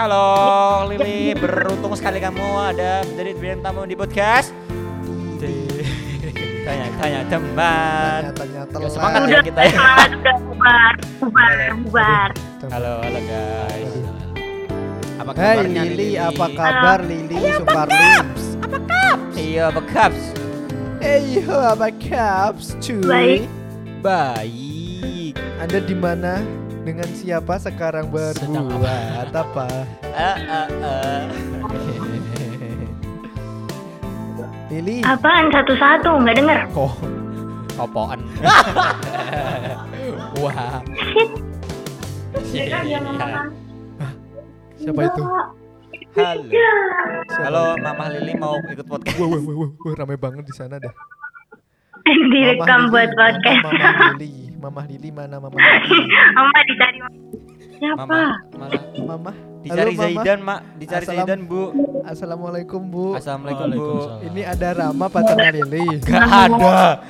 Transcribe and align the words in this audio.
Halo 0.00 0.88
Lili, 0.88 1.36
beruntung 1.36 1.92
sekali 1.92 2.24
kamu 2.24 2.72
ada 2.72 3.04
menjadi 3.04 3.36
bintang 3.36 3.76
tamu 3.76 3.84
di 3.84 3.92
podcast. 3.92 4.48
Tanya-tanya 6.64 7.28
teman. 7.28 8.32
Tanya-tanya 8.32 8.60
Ya, 8.64 8.72
telat. 8.72 8.92
semangat 8.96 9.20
ya 9.28 9.40
kita 9.44 9.60
ya. 9.60 9.76
semangat 9.76 10.08
udah 10.16 10.36
bubar, 10.40 10.94
bubar, 11.20 11.52
bubar. 11.84 12.28
Halo, 12.72 12.92
halo 13.04 13.20
guys. 13.28 13.92
Apa 15.20 15.30
Hai 15.36 15.68
kabarnya 15.68 15.82
Lili, 15.84 16.08
apa 16.16 16.46
kabar 16.48 16.98
Lili 17.04 17.36
Suparlips? 17.60 18.44
Iya, 19.36 19.68
apa 19.68 19.80
kaps? 19.84 20.22
Yo, 21.28 21.56
apa 21.60 21.88
kaps 21.92 22.72
cuy? 22.80 23.04
Baik. 23.04 23.42
Baik. 24.00 25.36
Anda 25.60 25.76
di 25.84 25.92
mana? 25.92 26.40
Dengan 26.80 27.08
siapa 27.12 27.60
sekarang 27.60 28.08
berbuat 28.08 29.28
apa? 29.30 29.68
Eh, 30.00 30.36
eh, 30.40 30.68
eh. 30.80 31.22
Lili, 34.70 35.02
Apaan 35.02 35.50
satu-satu 35.50 36.10
nggak 36.24 36.36
denger? 36.40 36.58
kok 36.70 36.94
Opoan. 37.76 38.20
Wah. 40.40 40.80
Siapa 44.76 45.00
itu? 45.04 45.22
Halo. 46.10 46.42
Halo, 47.40 47.62
Mama 47.78 48.04
Lili 48.12 48.34
mau 48.36 48.56
ikut 48.62 48.84
podcast. 48.84 49.16
Wah, 49.16 49.28
wah, 49.28 49.40
wah, 49.40 49.54
wah, 49.64 49.70
wah, 49.74 49.94
ramai 49.96 50.16
banget 50.16 50.44
di 50.44 50.54
sana 50.54 50.76
dah. 50.80 50.92
Direkam 52.32 52.88
buat 52.88 53.10
podcast. 53.12 53.64
Mama 53.68 54.16
Lili? 54.16 54.48
Mama 54.60 54.84
Lili 54.84 55.08
mana 55.10 55.40
Mama 55.40 55.56
Lili? 55.56 55.98
Mama 56.36 56.58
dicari 56.64 56.98
siapa? 57.80 58.04
Mama, 58.04 58.22
malah 58.52 58.82
Mama. 59.00 59.32
dicari 59.60 59.80
Halo, 59.88 59.90
Mama. 59.90 60.04
Zaidan, 60.04 60.38
Mak. 60.42 60.60
Dicari 60.76 61.04
Assalam- 61.04 61.18
Zaidan, 61.18 61.40
Bu. 61.48 61.62
Assalamualaikum 62.02 62.82
Bu. 62.86 63.06
Assalamualaikum, 63.16 63.68
Bu. 63.72 63.88
Ini 64.22 64.42
ada 64.44 64.68
Rama 64.74 65.06
pacarnya 65.08 65.50
Lili. 65.50 65.84
Gak 66.00 66.20
ada. 66.20 67.00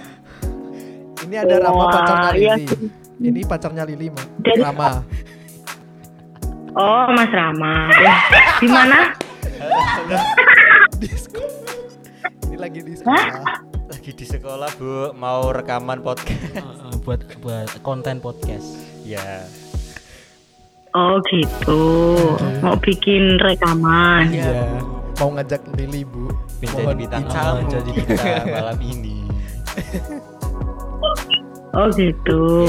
Ini 1.21 1.37
ada 1.37 1.57
Rama 1.61 1.85
pacarnya 1.89 2.31
iya 2.37 2.55
Lili. 2.55 2.87
Ini 3.21 3.41
pacarnya 3.45 3.85
Lili, 3.85 4.07
Ma. 4.09 4.23
Dan- 4.41 4.63
Rama. 4.63 4.89
Oh, 6.71 7.07
Mas 7.11 7.31
Rama. 7.31 7.73
Ya, 7.99 8.15
Di 8.63 8.69
mana? 8.71 8.99
Disko. 10.97 11.43
Ini 12.47 12.57
lagi 12.57 12.79
di 12.79 12.95
sekolah. 12.95 13.27
Lagi 13.91 14.11
di 14.15 14.23
sekolah, 14.25 14.71
Bu. 14.79 15.11
Mau 15.13 15.51
rekaman 15.51 15.99
podcast. 15.99 16.87
Buat 17.01 17.21
buat 17.41 17.71
konten 17.81 18.21
podcast. 18.21 18.69
ya. 19.03 19.45
Oh, 20.91 21.23
gitu. 21.31 21.83
Mau 22.61 22.75
bikin 22.77 23.39
rekaman. 23.39 24.35
Iya. 24.35 24.83
Mau 25.17 25.31
ngajak 25.33 25.63
Lili, 25.79 26.03
Bu. 26.03 26.27
Menjadi 26.59 26.83
Mohon 26.83 26.97
bintang 26.99 27.25
tamu 27.31 27.61
jadi 27.71 27.91
kita 27.95 28.23
malam 28.45 28.79
ini. 28.83 29.17
Oh, 31.71 31.87
gitu. 31.95 32.67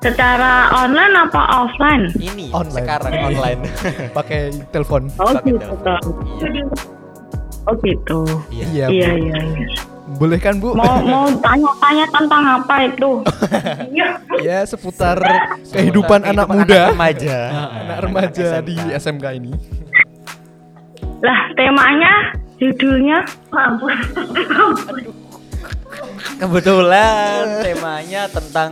Secara 0.00 0.70
online 0.72 1.12
apa 1.18 1.42
offline? 1.52 2.08
Ini 2.16 2.48
Online. 2.54 2.72
sekarang 2.72 3.12
online. 3.20 3.60
Pakai 4.16 4.40
telepon. 4.70 5.10
Oh, 5.18 5.34
Pakai 5.34 5.50
gitu. 5.50 5.58
telepon. 5.60 5.98
Iya. 6.40 6.62
Oh, 7.68 7.74
gitu. 7.76 8.20
Iya. 8.48 8.64
Iya, 8.64 8.86
Iya, 8.88 9.10
iya, 9.18 9.38
iya. 9.44 9.68
Boleh 10.16 10.38
kan, 10.42 10.58
Bu? 10.58 10.74
Mau 10.74 10.98
mau 11.06 11.26
tanya-tanya 11.38 12.06
tentang 12.10 12.42
apa 12.58 12.74
itu? 12.88 13.10
Iya. 13.90 14.08
ya, 14.40 14.58
seputar 14.62 15.18
kehidupan 15.74 16.22
anak 16.22 16.46
Kehidupan 16.46 16.56
muda. 16.64 16.80
Anak 16.86 16.94
remaja. 16.94 17.38
Anak 17.74 17.98
remaja 18.06 18.48
SMK. 18.58 18.66
di 18.66 18.76
SMK 18.94 19.24
ini. 19.36 19.52
Lah, 21.20 21.40
temanya, 21.52 22.12
judulnya, 22.56 23.18
ampun. 23.52 23.92
Kebetulan 26.40 27.60
temanya 27.60 28.22
tentang 28.30 28.70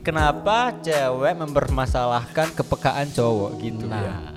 kenapa 0.00 0.72
cewek 0.80 1.34
mempermasalahkan 1.36 2.54
kepekaan 2.56 3.10
cowok 3.12 3.50
gitu. 3.60 3.84
Nah, 3.90 4.35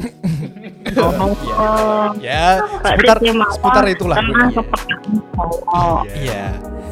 Oh, 0.90 2.10
Ya, 2.18 2.58
Pak 2.80 2.98
seputar 2.98 3.16
Diki, 3.18 3.30
maaf. 3.32 3.52
seputar 3.54 3.84
itulah, 3.86 4.16
kepekaan 4.18 4.88
cowok. 5.30 6.02
Iya. 6.10 6.44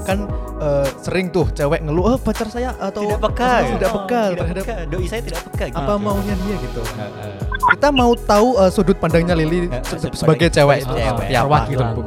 Kan 0.04 0.18
eh, 0.58 0.86
sering 0.98 1.26
tuh 1.28 1.50
cewek 1.50 1.80
ngeluh, 1.80 2.04
"Oh, 2.06 2.16
pacar 2.16 2.46
saya 2.46 2.72
atau 2.74 3.02
Tidak 3.02 3.20
peka. 3.20 3.50
saya 3.58 3.74
tidak 3.74 3.90
peka 3.92 4.20
Tidak 4.22 4.38
terhadap 4.38 4.64
peka. 4.64 4.74
Doi 4.86 5.04
saya 5.04 5.20
tidak 5.20 5.40
peka 5.44 5.64
gitu. 5.66 5.78
apa 5.78 5.92
maunya 5.96 6.34
dia 6.38 6.56
gitu." 6.58 6.80
Heeh. 6.86 7.34
Kita 7.70 7.88
mau 7.90 8.12
tahu 8.14 8.48
eh, 8.56 8.70
sudut 8.70 8.96
pandangnya 8.96 9.34
Lili 9.34 9.66
Eh, 9.66 9.82
se- 9.84 10.14
sebagai 10.14 10.48
cewek 10.48 10.78
itu 10.80 10.94
seperti 10.94 11.34
apa 11.34 11.46
Perwakilan. 11.58 11.90
gitu. 11.90 12.02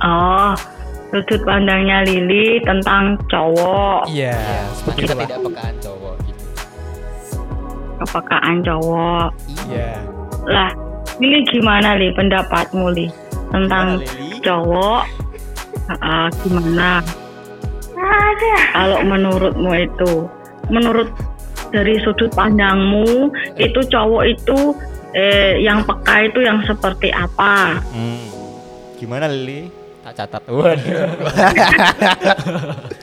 Oh, 0.00 0.52
sudut 1.10 1.40
pandangnya 1.42 1.98
Lili 2.02 2.60
tentang 2.62 3.18
cowok, 3.26 4.06
Iya, 4.06 4.32
Ya, 4.32 4.62
seperti 4.72 5.00
tidak 5.06 5.28
pekaan 5.40 5.74
cowok. 5.78 5.89
Kepekaan 8.00 8.64
cowok. 8.64 9.28
Iya. 9.68 10.00
Lah, 10.48 10.70
Lili 11.20 11.44
gimana 11.52 12.00
Li 12.00 12.08
pendapatmu 12.16 12.86
Li 12.96 13.06
tentang 13.52 14.00
Gimana, 14.00 14.40
cowok? 14.40 15.02
Ah, 16.00 16.28
gimana? 16.40 17.04
Ada. 18.00 18.56
Kalau 18.72 19.00
menurutmu 19.04 19.70
itu, 19.76 20.12
menurut 20.72 21.12
dari 21.70 22.00
sudut 22.02 22.32
pandangmu 22.32 23.30
itu 23.60 23.80
cowok 23.84 24.22
itu 24.26 24.58
eh, 25.14 25.60
yang 25.60 25.84
peka 25.84 26.30
itu 26.30 26.40
yang 26.42 26.62
seperti 26.64 27.12
apa? 27.12 27.78
Hmm. 27.92 28.26
Gimana 28.96 29.28
Lili? 29.28 29.68
Tak 30.00 30.12
catat. 30.16 30.42
Waduh. 30.48 31.12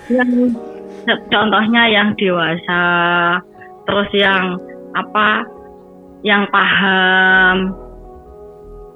Yang 0.09 0.31
contohnya 1.29 1.84
yang 1.88 2.18
dewasa, 2.18 2.84
terus 3.85 4.09
yang 4.18 4.58
apa? 4.96 5.44
Yang 6.24 6.44
paham 6.52 7.58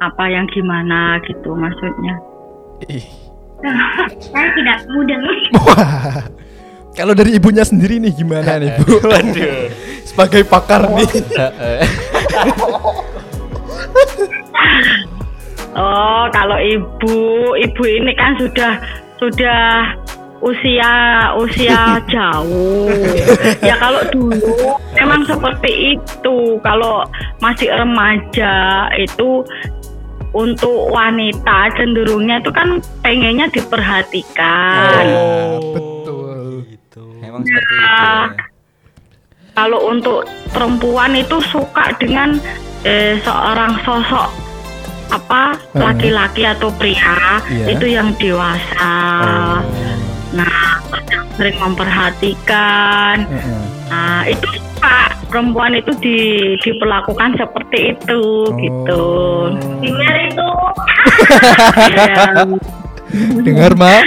apa 0.02 0.24
yang 0.30 0.46
gimana 0.50 1.22
gitu 1.30 1.54
maksudnya. 1.54 2.16
Ih. 2.90 3.06
Saya 4.34 4.50
tidak 4.58 4.78
mudeng. 4.90 5.22
Wah. 5.62 6.26
Kalau 6.92 7.16
dari 7.16 7.40
ibunya 7.40 7.64
sendiri 7.64 8.04
nih 8.04 8.12
gimana 8.12 8.60
nih, 8.60 8.76
Bu? 8.84 9.00
Waduh. 9.12 9.72
Sebagai 10.04 10.44
pakar 10.44 10.92
nih. 10.92 11.10
Oh, 15.72 16.28
kalau 16.36 16.60
ibu, 16.60 17.16
ibu 17.56 17.84
ini 17.88 18.12
kan 18.20 18.36
sudah 18.36 18.76
sudah 19.16 19.96
usia 20.42 20.94
usia 21.36 21.80
jauh. 22.14 22.90
ya 23.62 23.78
kalau 23.78 24.02
dulu 24.10 24.74
memang 24.92 25.22
seperti 25.24 25.96
itu. 25.96 26.38
Kalau 26.60 27.06
masih 27.38 27.70
remaja 27.70 28.54
itu 28.94 29.46
untuk 30.32 30.90
wanita 30.90 31.70
cenderungnya 31.76 32.40
itu 32.40 32.50
kan 32.50 32.80
pengennya 33.00 33.48
diperhatikan. 33.50 35.04
Oh, 35.08 35.60
betul. 35.72 36.40
gitu. 36.66 37.04
Memang 37.20 37.42
seperti 37.42 37.74
itu. 37.74 37.84
ya. 37.84 38.32
Kalau 39.52 39.80
untuk 39.86 40.24
perempuan 40.50 41.12
itu 41.12 41.38
suka 41.44 41.92
dengan 42.00 42.40
eh, 42.82 43.20
seorang 43.20 43.76
sosok 43.84 44.30
apa 45.12 45.60
Hmm. 45.76 45.92
laki-laki 45.92 46.48
atau 46.48 46.72
pria 46.72 47.44
Iya. 47.46 47.76
itu 47.76 47.86
yang 47.86 48.16
dewasa. 48.16 48.88
Nah, 50.32 50.80
sering 51.36 51.58
memperhatikan. 51.60 53.16
Heeh. 53.28 53.64
Nah, 53.92 54.24
itu 54.24 54.48
suka 54.56 54.98
perempuan 55.28 55.76
itu 55.76 55.92
di, 56.00 56.20
diperlakukan 56.60 57.36
seperti 57.36 57.96
itu 57.96 58.24
gitu. 58.56 59.06
Dengar 59.84 60.16
itu. 60.28 60.50
Dengar, 63.44 63.76
Ma? 63.76 64.00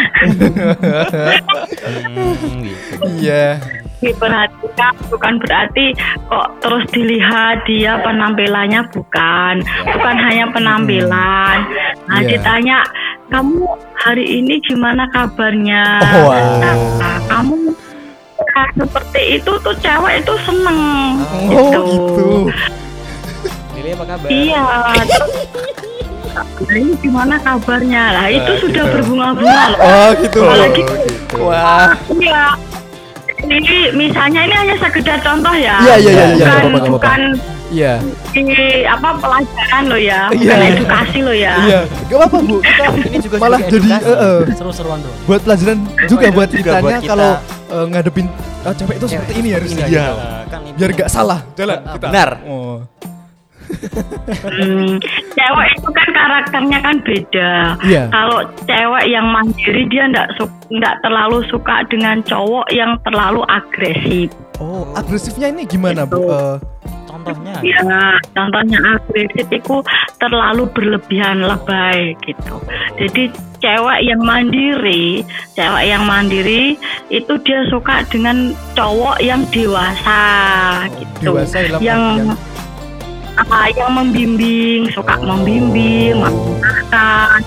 Hmm, 1.85 2.65
gitu. 2.65 3.05
Iya. 3.21 3.61
diperhatikan 4.05 4.93
bukan 5.09 5.41
berarti 5.41 5.97
kok 6.29 6.61
terus 6.61 6.85
dilihat 6.93 7.65
dia 7.65 7.97
penampilannya 8.05 8.85
bukan 8.93 9.65
bukan 9.65 10.17
hanya 10.21 10.45
penampilan 10.53 11.57
nah 12.05 12.21
Iya. 12.21 12.37
ditanya 12.37 12.85
kamu 13.35 13.67
hari 13.99 14.25
ini 14.33 14.63
gimana 14.63 15.11
kabarnya 15.11 15.99
Oh, 16.15 16.31
wow. 16.31 16.79
Nah, 16.95 17.19
kamu 17.27 17.75
nah, 18.47 18.69
seperti 18.77 19.21
itu 19.35 19.53
tuh 19.59 19.75
cewek 19.77 20.23
itu 20.23 20.35
seneng 20.47 20.79
Oh, 21.51 21.67
gitu. 21.75 22.31
Lili 23.75 23.91
apa 23.91 24.05
kabar? 24.07 24.29
iya 24.31 24.65
terus, 25.03 25.35
"Nah, 26.31 26.47
ini 26.71 26.95
gimana 26.97 27.35
kabarnya 27.39 28.03
lah 28.13 28.27
itu 28.31 28.47
Nah, 28.49 28.61
sudah 28.63 28.85
gitu. 28.85 28.93
berbunga-bunga 28.95 29.63
loh 29.69 29.79
Oh, 29.83 30.09
gitu. 30.17 30.41
Apalagi- 30.41 30.87
Wah. 31.37 31.91
iya 32.15 32.54
Ini 33.37 33.59
misalnya 33.93 34.41
ini 34.43 34.55
hanya 34.55 34.77
sekedar 34.79 35.19
contoh 35.21 35.53
ya. 35.53 35.77
Iya, 35.81 35.95
iya, 35.97 36.11
iya, 36.11 36.27
iya, 36.31 36.47
Bukan, 36.47 36.63
apa-apa. 36.71 36.89
bukan 36.91 37.21
Iya. 37.69 37.95
di 38.31 38.47
apa 38.85 39.09
pelajaran 39.19 39.83
lo 39.85 39.99
ya, 39.99 40.21
Iya. 40.31 40.39
bukan 40.39 40.59
edukasi 40.71 41.19
lo 41.21 41.35
ya. 41.35 41.55
Iya. 41.61 41.81
Gak 42.07 42.17
apa-apa 42.17 42.39
Bu. 42.41 42.57
Kita 42.61 42.85
Ini 43.05 43.19
juga 43.21 43.37
malah 43.37 43.61
jadi 43.61 43.89
eh, 43.91 44.17
eh, 44.17 44.39
Seru-seruan 44.55 44.99
tuh. 45.01 45.13
buat 45.27 45.41
pelajaran 45.43 45.77
juga 46.07 46.25
itu 46.25 46.35
buat 46.35 46.49
juga 46.49 46.63
kitanya 46.71 46.81
buat 46.81 46.95
kita. 46.97 47.11
kalau 47.11 47.31
eh, 47.69 47.85
ngadepin 47.91 48.27
ah, 48.63 48.73
cewek 48.73 48.97
itu 48.97 49.07
seperti 49.11 49.33
ini 49.35 49.49
harus 49.51 49.71
Ini 49.71 49.83
iya. 49.89 50.07
Kan 50.47 50.61
Biar 50.73 50.91
gak 50.95 51.11
salah. 51.11 51.41
Jalan 51.53 51.79
kita. 51.85 52.07
benar. 52.07 52.29
Oh. 52.47 52.79
Hmm, 54.45 54.97
cewek 55.35 55.69
itu 55.77 55.89
kan 55.91 56.09
karakternya 56.15 56.79
kan 56.81 56.97
beda. 57.03 57.53
Iya. 57.85 58.05
Kalau 58.11 58.41
cewek 58.65 59.05
yang 59.11 59.27
mandiri 59.29 59.83
dia 59.91 60.05
ndak 60.11 60.37
ndak 60.71 60.95
terlalu 61.03 61.45
suka 61.51 61.85
dengan 61.91 62.23
cowok 62.25 62.67
yang 62.73 62.97
terlalu 63.05 63.43
agresif. 63.51 64.31
Oh, 64.63 64.87
agresifnya 64.95 65.51
ini 65.51 65.67
gimana 65.67 66.07
Bu? 66.07 66.31
Eh, 66.31 66.57
Contohnya. 67.25 67.57
Ya, 67.65 68.21
contohnya 68.37 68.79
agresif 68.85 69.47
itu 69.49 69.77
terlalu 70.21 70.69
berlebihan 70.77 71.41
lebay 71.41 72.13
gitu. 72.27 72.61
Jadi 73.01 73.33
cewek 73.65 74.01
yang 74.05 74.21
mandiri, 74.21 75.25
cewek 75.57 75.85
yang 75.89 76.05
mandiri 76.05 76.77
itu 77.09 77.33
dia 77.49 77.65
suka 77.73 78.05
dengan 78.13 78.53
cowok 78.77 79.25
yang 79.25 79.41
dewasa 79.49 80.21
gitu. 81.01 81.33
dewasa 81.33 81.57
dalam 81.65 81.81
yang 81.81 82.03
apa 83.35 83.71
yang 83.75 83.91
membimbing, 83.95 84.87
suka 84.95 85.19
Oh. 85.19 85.27
membimbing, 85.35 86.23
mengarahkan. 86.23 87.41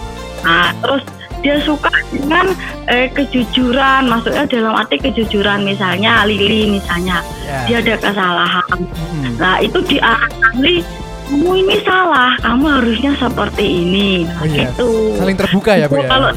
Nah, 0.43 0.71
terus 0.83 1.03
dia 1.39 1.55
suka 1.63 1.87
dengan 2.09 2.51
eh, 2.87 3.07
kejujuran, 3.11 4.07
maksudnya 4.07 4.47
dalam 4.47 4.73
arti 4.73 4.97
kejujuran 4.97 5.63
misalnya 5.63 6.23
Lili 6.23 6.79
misalnya 6.79 7.19
Ya. 7.45 7.63
dia 7.67 7.77
ada 7.83 7.95
kesalahan. 7.99 8.79
Mm-mm. 8.79 9.35
Nah, 9.39 9.59
itu 9.59 9.79
diarahkan 9.85 10.53
Li, 10.59 10.83
kamu 11.27 11.51
ini 11.67 11.75
salah, 11.83 12.31
kamu 12.39 12.65
harusnya 12.79 13.11
seperti 13.19 13.65
ini. 13.83 14.23
Nah, 14.23 14.39
Oh 14.39 14.45
iya. 14.47 14.59
gitu. 14.71 14.89
Saling 15.19 15.35
terbuka 15.35 15.71
ya 15.75 15.85
Bu 15.87 15.99
ya. 15.99 16.07
Kalau 16.07 16.29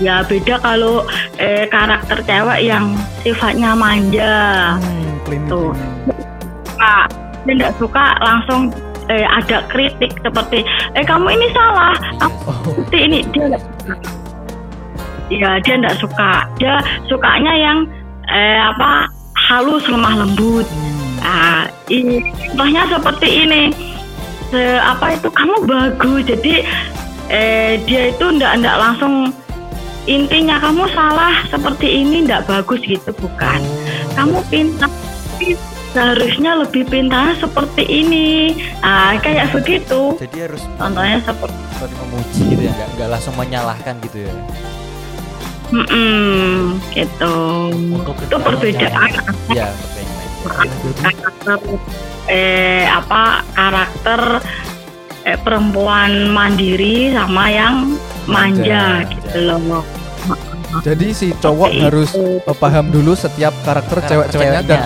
ya 0.00 0.16
beda 0.24 0.54
kalau 0.58 1.04
eh, 1.36 1.68
karakter 1.68 2.18
cewek 2.24 2.60
yang 2.64 2.96
sifatnya 3.20 3.76
manja. 3.76 4.74
Hmm, 4.78 5.46
Tuh. 5.46 5.70
Dia 7.42 7.52
tidak 7.56 7.72
suka 7.78 8.04
langsung 8.20 8.68
eh, 9.08 9.26
ada 9.26 9.64
kritik 9.66 10.12
seperti 10.20 10.62
eh 10.94 11.04
kamu 11.04 11.34
ini 11.34 11.46
salah. 11.50 11.94
Kamu 12.18 12.36
Oh. 12.46 12.56
seperti 12.64 12.98
ini. 13.04 13.18
Dia 13.30 13.44
nggak 13.48 13.62
suka. 13.62 13.94
Ya 15.30 15.50
dia 15.62 15.74
tidak 15.78 15.96
suka. 16.02 16.32
Dia 16.58 16.74
sukanya 17.06 17.52
yang 17.54 17.78
eh, 18.26 18.58
apa 18.58 19.06
halus 19.48 19.86
lemah 19.86 20.26
lembut. 20.26 20.66
Hmm. 20.66 20.98
nah 21.20 21.62
ini 21.86 22.22
contohnya 22.50 22.82
seperti 22.88 23.28
ini. 23.46 23.62
Se- 24.50 24.82
apa 24.82 25.14
itu 25.14 25.28
kamu 25.30 25.56
bagus. 25.66 26.26
Jadi 26.26 26.54
eh, 27.30 27.78
dia 27.86 28.10
itu 28.10 28.24
ndak 28.26 28.58
ndak 28.62 28.76
langsung 28.78 29.30
intinya 30.08 30.58
kamu 30.58 30.90
salah 30.90 31.46
seperti 31.46 32.02
ini 32.02 32.26
ndak 32.26 32.46
bagus 32.50 32.82
gitu. 32.82 33.10
Bukan. 33.14 33.60
Kamu 34.18 34.42
pintar 34.50 34.90
seharusnya 35.90 36.54
lebih 36.56 36.86
pintar 36.86 37.34
seperti 37.34 37.82
ini 37.82 38.54
ah 38.80 39.18
kayak 39.18 39.50
begitu 39.50 40.14
Jadi 40.16 40.36
harus 40.40 40.62
contohnya 40.74 41.18
seperti 41.20 41.58
seperti 41.74 41.94
memuji 41.98 42.42
gitu 42.48 42.62
ya, 42.62 42.74
nggak 42.94 43.08
langsung 43.08 43.34
menyalahkan 43.34 43.94
gitu 44.04 44.18
ya. 44.22 44.34
mm 45.70 46.58
gitu 46.90 47.34
Untuk 47.92 48.16
itu 48.18 48.36
perbedaan 48.36 49.10
Iya, 49.48 49.68
lain. 49.70 50.08
karakter 50.96 51.58
eh 52.26 52.86
apa 52.86 53.22
karakter 53.50 54.20
eh, 55.22 55.38
perempuan 55.38 56.30
mandiri 56.30 57.10
sama 57.10 57.50
yang 57.50 57.94
manja, 58.24 59.02
Manja. 59.02 59.10
gitu 59.10 59.38
loh 59.46 59.82
Jadi 60.80 61.10
si 61.10 61.34
cowok 61.34 61.70
harus 61.82 62.14
itu. 62.14 62.38
paham 62.54 62.88
dulu 62.88 63.14
setiap 63.14 63.50
karakter 63.60 63.98
cewek-ceweknya 64.06 64.62
dan 64.62 64.80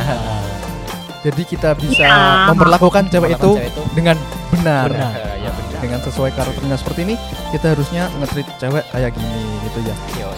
jadi 1.24 1.42
kita 1.42 1.70
bisa 1.74 2.04
Iya. 2.04 2.52
memperlakukan 2.52 3.08
cewek 3.08 3.30
itu 3.32 3.50
cewek 3.56 3.72
itu 3.72 3.82
dengan 3.92 4.16
benar. 4.52 4.86
Benar. 4.86 5.12
ya 5.34 5.50
benar. 5.50 5.80
Dengan 5.80 6.00
sesuai 6.00 6.30
karakternya 6.32 6.76
seperti 6.76 7.00
ini, 7.02 7.16
kita 7.50 7.72
harusnya 7.72 8.12
nge-treat 8.14 8.48
cewek 8.58 8.84
kayak 8.88 9.10
gini 9.10 9.40
gitu 9.64 9.78
ya. 9.82 9.96
Yo, 10.14 10.30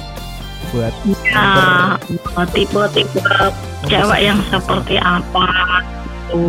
Buat 0.69 0.94
ya 1.23 1.47
tipe-tipe 2.47 3.35
cewek 3.85 4.21
yang 4.21 4.38
seperti 4.44 4.97
apa 4.97 5.47
itu 6.27 6.43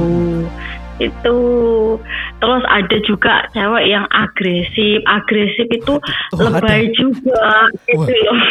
itu 0.98 1.38
terus 2.38 2.63
ada 2.66 2.98
juga 3.06 3.45
cewek 3.54 3.86
yang 3.86 4.10
agresif 4.10 4.98
agresif 5.06 5.69
itu 5.69 5.94
Oh, 6.34 6.42
lebay 6.42 6.89
juga 6.98 7.45
gitu 7.86 8.10
loh 8.10 8.42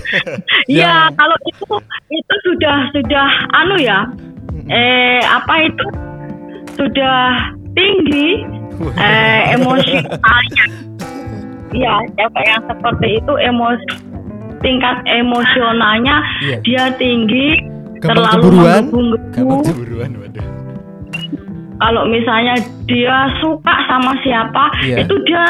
ya 0.72 1.04
Yang- 1.04 1.12
kalau 1.14 1.36
itu 1.44 1.64
itu 2.10 2.34
sudah 2.42 2.76
sudah 2.90 3.28
anu 3.52 3.76
ya 3.76 4.08
eh 4.72 5.20
apa 5.22 5.54
itu 5.62 5.86
sudah 6.74 7.22
tinggi 7.72 8.48
eh 8.96 9.40
emosionalnya 9.54 10.64
ya 11.72 11.94
cewek 12.10 12.44
yang 12.46 12.62
seperti 12.66 13.08
itu 13.16 13.32
emosi 13.38 13.92
tingkat 14.60 14.96
emosionalnya 15.04 16.16
Iya. 16.40 16.56
dia 16.62 16.84
tinggi 16.94 17.58
Gampang 17.98 18.18
terlalu 18.18 18.32
cemburuan. 18.34 18.82
menggebu-gebu. 18.88 19.32
gampang 19.32 19.60
cemburuan 19.64 20.10
waduh. 20.16 20.46
kalau 21.78 22.02
misalnya 22.06 22.54
dia 22.84 23.16
suka 23.38 23.74
sama 23.86 24.12
siapa 24.20 24.64
Iya. 24.80 24.96
itu 25.02 25.14
dia 25.24 25.44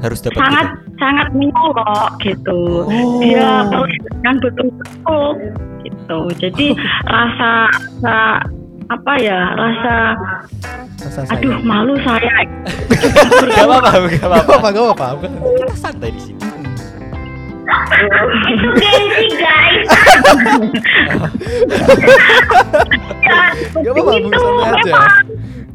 Harus 0.00 0.18
dapat 0.18 0.34
sangat. 0.36 0.66
Sangat 1.02 1.28
menyolok 1.32 1.82
gitu 2.20 2.86
Oh. 2.86 3.18
dia 3.18 3.66
perhatikan 3.66 4.34
betul-betul 4.38 5.26
gitu 5.82 6.18
jadi 6.38 6.66
rasa 7.12 7.52
rasa 7.66 8.16
apa 8.88 9.12
ya 9.18 9.40
rasa 9.52 9.94
Rasa 11.02 11.20
aduh 11.26 11.50
sayang. 11.50 11.64
malu 11.64 11.94
saya 12.00 12.36
Gak 13.42 13.66
apa-apa, 13.66 13.90
gak 14.06 14.22
Gak 14.22 14.28
apa-apa. 14.46 14.68
gak 14.70 14.82
apa-apa. 14.84 15.06
Bukan- 15.18 15.34
Kita 15.58 15.74
santai 15.74 16.10
di 16.10 16.20
sini. 16.20 16.38
itu 18.44 18.68
gengsi 18.70 19.28
guys 19.34 19.88
Gak 23.74 23.90
apa-apa, 23.90 24.12
itu 24.14 24.28
memang. 24.30 25.24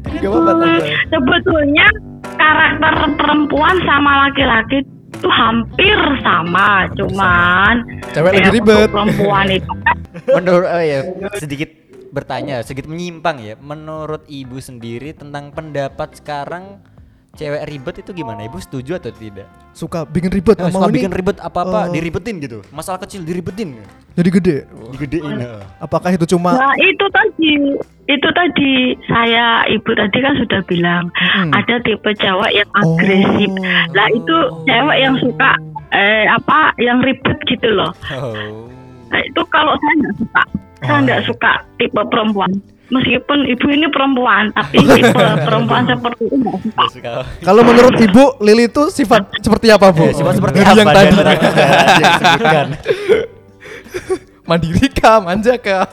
Gak 0.08 0.30
apa-apa, 0.30 0.66
sebetulnya 1.06 1.86
karakter 2.34 2.92
perempuan 3.14 3.76
sama 3.84 4.12
laki-laki 4.26 4.78
itu 5.08 5.28
hampir 5.32 5.96
sama 6.20 6.84
cuman 6.94 7.74
Cewek 8.12 8.30
lagi 8.36 8.48
eh, 8.48 8.54
ribet. 8.54 8.88
perempuan 8.92 9.46
itu 9.48 9.72
kan 9.82 9.96
Menurut 10.40 10.68
oh 10.68 10.82
ya, 10.82 11.00
sedikit 11.36 11.70
bertanya, 12.10 12.64
sedikit 12.64 12.88
menyimpang 12.88 13.38
ya. 13.44 13.54
Menurut 13.60 14.24
Ibu 14.26 14.58
sendiri 14.58 15.12
tentang 15.14 15.52
pendapat 15.52 16.16
sekarang 16.18 16.80
cewek 17.38 17.62
ribet 17.64 17.94
itu 18.02 18.10
gimana? 18.12 18.42
Ibu 18.42 18.58
setuju 18.58 18.98
atau 18.98 19.08
tidak? 19.08 19.46
Suka 19.70 20.02
bikin 20.04 20.28
ribet. 20.28 20.58
Nah, 20.58 20.68
suka 20.68 20.86
ini 20.86 20.96
bikin 20.98 21.12
ribet 21.12 21.38
apa-apa 21.38 21.86
eh, 21.86 21.94
diribetin 21.94 22.42
gitu. 22.42 22.66
Masalah 22.68 22.98
kecil 22.98 23.22
diribetin. 23.22 23.78
jadi 24.12 24.30
gede. 24.34 24.56
Digedein. 24.90 25.38
heeh. 25.38 25.62
Apakah 25.78 26.10
itu 26.10 26.26
cuma 26.26 26.50
nah 26.50 26.74
itu 26.76 27.06
tadi 27.08 27.52
itu 28.04 28.28
tadi 28.28 28.72
saya 29.06 29.62
ibu 29.68 29.90
tadi 29.94 30.18
kan 30.18 30.34
sudah 30.34 30.60
bilang 30.66 31.06
Mm-mm. 31.14 31.54
ada 31.54 31.78
tipe 31.78 32.10
cewek 32.12 32.50
yang 32.52 32.68
Oh. 32.74 32.98
agresif 32.98 33.50
lah 33.94 34.08
itu 34.10 34.36
cewek 34.66 34.98
yang 34.98 35.14
suka 35.16 35.50
eh 35.90 36.26
apa 36.26 36.74
yang 36.76 36.98
ribet 36.98 37.38
gitu 37.46 37.70
loh 37.70 37.94
Oh. 38.10 38.66
Nah, 39.08 39.22
itu 39.22 39.40
kalau 39.48 39.78
saya 39.78 39.94
nggak 39.96 40.14
suka 40.18 40.42
saya 40.80 40.90
Oh. 40.90 41.02
nggak 41.04 41.22
suka 41.24 41.52
tipe 41.76 42.00
perempuan 42.04 42.50
meskipun 42.88 43.44
ibu 43.44 43.66
ini 43.68 43.86
perempuan 43.92 44.48
tapi 44.52 44.80
tipe 44.96 45.24
perempuan 45.44 45.84
seperti 45.84 46.24
itu 46.28 46.50
suka. 46.92 47.24
Kalau 47.44 47.62
menurut 47.62 47.94
Ibu, 47.96 48.40
Lili 48.40 48.68
itu 48.68 48.88
sifat 48.88 49.28
seperti 49.44 49.68
apa, 49.68 49.92
Bu? 49.92 50.08
Eh, 50.08 50.16
sifat 50.16 50.40
seperti 50.40 50.64
apa? 50.64 50.72
yang 50.80 50.88
tadi. 50.88 51.16
Mandiri 54.48 54.88
kah, 54.88 55.20
manja 55.20 55.54
kah? 55.60 55.84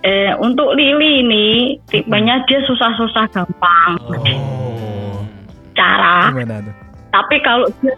eh 0.00 0.32
untuk 0.40 0.72
Lili 0.72 1.20
ini 1.20 1.46
tipenya 1.92 2.40
dia 2.48 2.64
susah-susah 2.64 3.24
gampang 3.36 3.92
Oh. 4.32 5.20
cara 5.76 6.32
Gimana 6.32 6.64
tapi 7.12 7.36
kalau 7.44 7.68
dia 7.84 7.92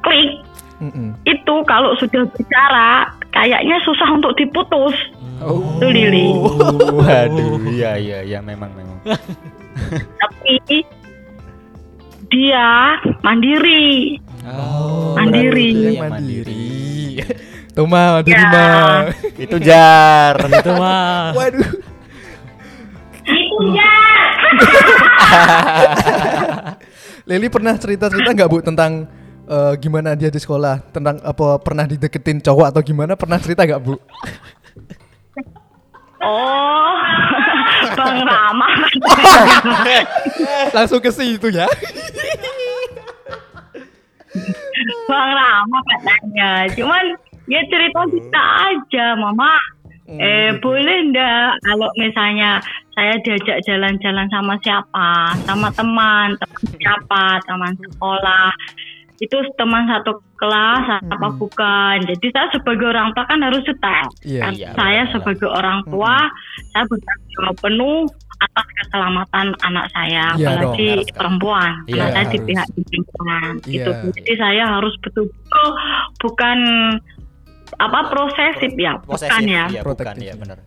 klik 0.00 0.40
Mm-mm. 0.80 1.12
itu 1.28 1.54
kalau 1.68 1.92
sudah 2.00 2.24
bicara 2.32 3.12
kayaknya 3.28 3.76
susah 3.84 4.08
untuk 4.08 4.32
diputus 4.40 4.96
Oh. 5.40 5.76
itu 5.76 5.86
Lili 5.90 6.26
Waduh, 6.94 7.58
iya 7.68 7.98
iya 7.98 8.18
iya 8.22 8.38
memang 8.38 8.70
memang. 8.72 8.98
tapi 10.20 10.84
dia 12.28 12.68
mandiri 13.20 14.18
Oh, 14.44 15.16
Mandiri. 15.16 15.72
Yang 15.72 16.04
mandiri. 16.04 16.68
Tuh 17.72 17.88
mah, 17.88 18.20
dari 18.20 18.36
Ya. 18.36 18.44
mah. 18.52 19.00
Itu 19.40 19.56
jar. 19.56 20.36
Itu 20.60 20.72
mah. 20.76 21.32
Waduh. 21.32 21.64
Itu 23.24 23.56
ya. 23.72 23.96
Lili 27.32 27.48
pernah 27.48 27.72
cerita-cerita 27.80 28.36
nggak 28.36 28.48
bu 28.52 28.60
tentang 28.60 29.08
eh, 29.48 29.72
gimana 29.80 30.12
dia 30.12 30.28
di 30.28 30.36
sekolah? 30.36 30.92
Tentang 30.92 31.24
apa 31.24 31.56
pernah 31.64 31.88
dideketin 31.88 32.44
cowok 32.44 32.66
atau 32.68 32.84
gimana? 32.84 33.16
Pernah 33.16 33.40
cerita 33.40 33.64
nggak 33.64 33.80
bu? 33.80 33.96
Oh, 36.24 36.96
Bang 37.98 38.18
Rama. 38.24 38.68
Langsung 40.72 41.00
ke 41.04 41.12
situ 41.12 41.52
ya. 41.52 41.68
Bang 45.06 45.30
Rama 45.36 45.78
katanya. 45.92 46.50
Cuman 46.72 47.04
ya 47.46 47.60
cerita 47.68 48.00
kita 48.08 48.42
aja, 48.72 49.06
Mama. 49.20 49.52
Eh 50.04 50.52
boleh 50.60 51.08
ndak 51.08 51.64
kalau 51.64 51.88
misalnya 51.96 52.60
saya 52.92 53.16
diajak 53.24 53.64
jalan-jalan 53.64 54.28
sama 54.28 54.54
siapa, 54.60 55.32
sama 55.48 55.72
teman, 55.72 56.36
teman 56.36 56.64
siapa, 56.76 57.40
teman 57.48 57.72
sekolah, 57.72 58.52
itu 59.16 59.36
teman 59.54 59.86
satu 59.86 60.18
kelas 60.34 60.98
apa 61.00 61.28
bukan? 61.34 61.96
Jadi 62.02 62.26
saya 62.30 62.50
sebagai 62.50 62.90
orang 62.90 63.14
tua 63.14 63.24
kan 63.24 63.40
harus 63.40 63.62
setel. 63.62 64.06
Iya. 64.22 64.40
Kan 64.42 64.52
Iya, 64.54 64.68
saya 64.74 65.02
benar. 65.02 65.12
sebagai 65.14 65.48
orang 65.48 65.78
tua, 65.86 66.14
saya 66.70 66.84
bertanggung 66.84 67.30
jawab 67.30 67.56
penuh 67.62 67.98
atas 68.34 68.66
keselamatan 68.76 69.46
anak 69.62 69.86
saya, 69.90 70.24
Iya 70.34 70.46
apalagi 70.50 70.84
dong, 70.84 70.98
harus. 70.98 71.14
perempuan. 71.14 71.72
Iya, 71.86 71.94
Anak 71.94 72.10
saya 72.10 72.24
di 72.24 72.28
harus. 72.34 72.44
pihak 72.44 72.66
perempuan. 72.74 73.50
Iya. 73.54 73.70
Gitu. 73.70 73.90
Jadi 74.18 74.32
saya 74.36 74.64
harus 74.68 74.94
betul-betul 75.00 75.66
bukan 76.18 76.58
apa 77.74 77.98
prosesif 78.06 78.72
ya, 78.76 78.92
Posesif, 79.00 79.30
bukan 79.30 79.42
ya, 79.46 79.64
Iya, 79.70 79.80
bukan 79.82 80.16
ya 80.18 80.26
ya. 80.26 80.34
benar. 80.36 80.58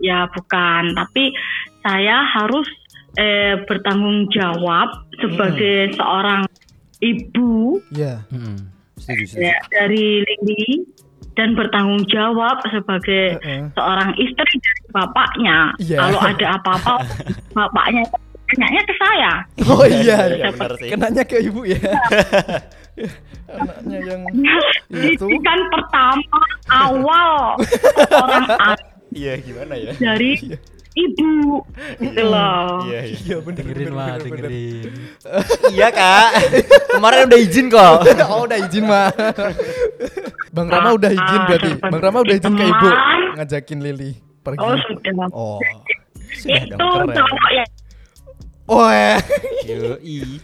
ya 0.00 0.18
bukan. 0.28 0.82
Tapi 0.92 1.24
saya 1.80 2.16
harus 2.26 2.68
eh, 3.18 3.58
bertanggung 3.66 4.30
jawab 4.30 4.86
sebagai 5.18 5.90
seorang 5.98 6.46
ibu 7.00 7.80
Iya. 7.90 8.24
Hmm. 8.28 8.70
Setuju, 8.96 9.24
setuju. 9.26 9.42
ya, 9.42 9.56
dari 9.70 10.20
Lili 10.20 10.84
dan 11.32 11.56
bertanggung 11.56 12.04
jawab 12.06 12.60
sebagai 12.66 13.40
Heeh. 13.40 13.72
seorang 13.72 14.12
istri 14.14 14.52
dari 14.56 14.84
bapaknya. 14.90 15.58
Iya. 15.78 15.98
Kalau 15.98 16.20
ada 16.20 16.46
apa-apa, 16.54 16.94
bapaknya 17.56 18.04
tanya 18.50 18.82
ke 18.82 18.94
saya. 18.98 19.32
Oh 19.64 19.84
iya. 19.84 20.18
Iya, 20.28 20.52
benar 20.52 20.72
sih. 20.76 20.90
Kenanya 20.90 21.22
ke 21.22 21.36
ibu 21.40 21.62
ya. 21.64 21.80
Anaknya 23.50 23.98
yang 24.04 24.20
itu. 25.10 25.24
Didikan 25.26 25.60
pertama 25.70 26.40
awal 26.68 27.56
orang 28.10 28.44
Iya, 29.10 29.40
gimana 29.40 29.74
ya? 29.74 29.90
dari 29.96 30.38
ibu 30.94 31.62
gitu 31.98 32.22
loh. 32.26 32.82
Iya, 32.90 33.00
iya. 33.06 33.16
Iya 33.20 33.36
bener 33.40 33.62
Dengerin 33.62 33.88
mah, 33.94 34.06
bener. 34.18 34.22
dengerin. 34.26 34.84
Iya, 35.70 35.88
Kak. 35.94 36.28
Kemarin 36.90 37.20
udah 37.30 37.38
izin 37.38 37.66
kok. 37.70 37.96
oh 38.32 38.40
udah 38.46 38.58
izin 38.58 38.84
mah. 38.86 39.08
Bang 40.50 40.66
Rama 40.66 40.90
udah 40.98 41.10
izin 41.14 41.40
berarti. 41.46 41.70
Bang 41.78 42.00
Rama 42.02 42.18
udah 42.26 42.34
izin 42.34 42.52
ke 42.58 42.64
ibu 42.66 42.88
ngajakin 43.38 43.78
Lili 43.80 44.10
pergi. 44.42 44.58
Oh 44.60 44.74
sudah. 44.74 45.28
Oh. 45.30 45.58
Sudah 46.30 46.62
itu 46.62 46.74
cowok 46.78 47.50
ya 47.50 47.64
Oh 48.70 48.86
eh. 48.86 49.18
Yoi. 49.66 50.38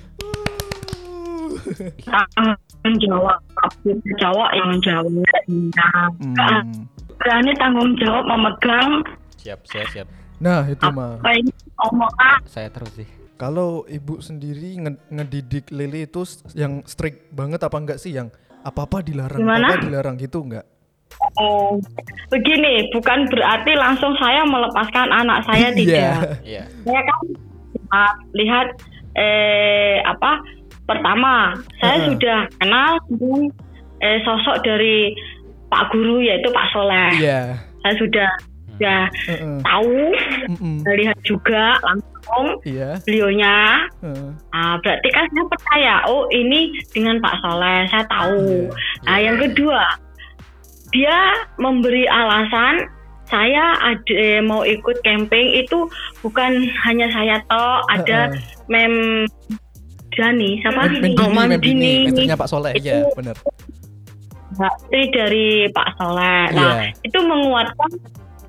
tanggung 2.83 4.11
cowok 4.19 4.51
yang 4.55 4.73
jawab 4.83 5.07
nah, 5.15 6.11
Hmm. 6.19 6.87
berani 7.19 7.53
tanggung 7.59 7.95
jawab 8.03 8.27
memegang 8.27 9.03
Siap, 9.39 9.63
siap, 9.71 9.87
siap. 9.95 10.09
Nah 10.39 10.65
itu 10.65 10.85
mah. 10.87 11.17
apa 11.17 11.31
ini 11.33 11.51
omongan 11.79 12.39
Saya 12.45 12.69
terus 12.69 12.93
sih. 12.95 13.09
Kalau 13.35 13.85
ibu 13.87 14.17
sendiri 14.19 14.77
nge- 14.79 15.03
ngedidik 15.11 15.69
Lili 15.69 16.05
itu 16.05 16.25
yang 16.53 16.81
strict 16.85 17.29
banget 17.31 17.61
apa 17.61 17.77
enggak 17.77 17.99
sih 17.99 18.11
yang 18.11 18.33
apa-apa 18.63 18.99
dilarang, 18.99 19.37
Gimana? 19.37 19.69
apa-apa 19.69 19.83
dilarang 19.83 20.17
gitu 20.17 20.41
enggak? 20.43 20.67
oh 21.35 21.79
begini 22.29 22.91
bukan 22.91 23.25
berarti 23.27 23.73
langsung 23.73 24.13
saya 24.17 24.43
melepaskan 24.43 25.09
anak 25.09 25.45
saya 25.45 25.71
Iya. 25.71 25.73
tidak 25.73 26.13
Iya. 26.45 26.65
saya 26.83 27.01
kan 27.01 27.21
uh, 27.89 28.13
lihat 28.35 28.67
eh 29.15 30.03
apa 30.03 30.43
pertama 30.85 31.55
saya 31.79 31.97
Heeh. 31.97 32.07
sudah 32.11 32.39
kenal 32.59 32.91
dengan 33.09 33.43
eh, 33.99 34.19
sosok 34.23 34.61
dari 34.61 35.15
Pak 35.67 35.89
Guru 35.89 36.21
yaitu 36.21 36.51
Pak 36.51 36.67
Soleh 36.71 37.11
Iya. 37.17 37.65
saya 37.81 37.95
sudah 37.97 38.29
sudah 38.77 39.03
Heeh. 39.27 39.57
tahu 39.61 39.99
Mm-mm. 40.53 40.77
lihat 40.87 41.19
juga 41.23 41.81
langsung 41.81 42.61
Iya. 42.63 43.01
beliaunya 43.03 43.89
Heeh. 44.01 44.29
Ah, 44.51 44.77
berarti 44.79 45.09
kan 45.11 45.25
saya 45.27 45.45
percaya, 45.47 45.95
oh 46.07 46.29
ini 46.29 46.69
dengan 46.91 47.17
Pak 47.19 47.41
Soleh, 47.41 47.89
saya 47.89 48.05
tahu. 48.07 48.69
Iya, 48.69 48.75
Nah, 49.03 49.19
yang 49.19 49.37
kedua, 49.39 49.83
dia 50.91 51.19
memberi 51.57 52.05
alasan 52.05 52.87
saya 53.27 53.75
ada 53.81 54.39
mau 54.41 54.63
ikut 54.63 55.03
camping 55.03 55.51
itu 55.57 55.91
bukan 56.21 56.53
hanya 56.85 57.11
saya 57.11 57.43
toh, 57.47 57.83
ada 57.89 58.31
Heeh. 58.31 58.39
Mem 58.69 58.95
Dani, 60.13 60.63
siapa? 60.63 60.89
Men- 60.89 61.13
Oh, 61.15 61.29
Mem 61.29 61.59
Dini. 61.59 62.07
mentornya 62.07 62.35
Pak 62.35 62.49
Soleh. 62.49 62.73
Iya, 62.75 63.03
Itu- 63.03 63.13
benar. 63.15 63.37
Berarti 64.57 65.01
dari 65.13 65.47
Pak 65.69 65.89
Soleh. 65.95 66.43
Nah, 66.55 66.81
Iya. 66.81 66.97
itu 67.03 67.19
menguatkan 67.21 67.91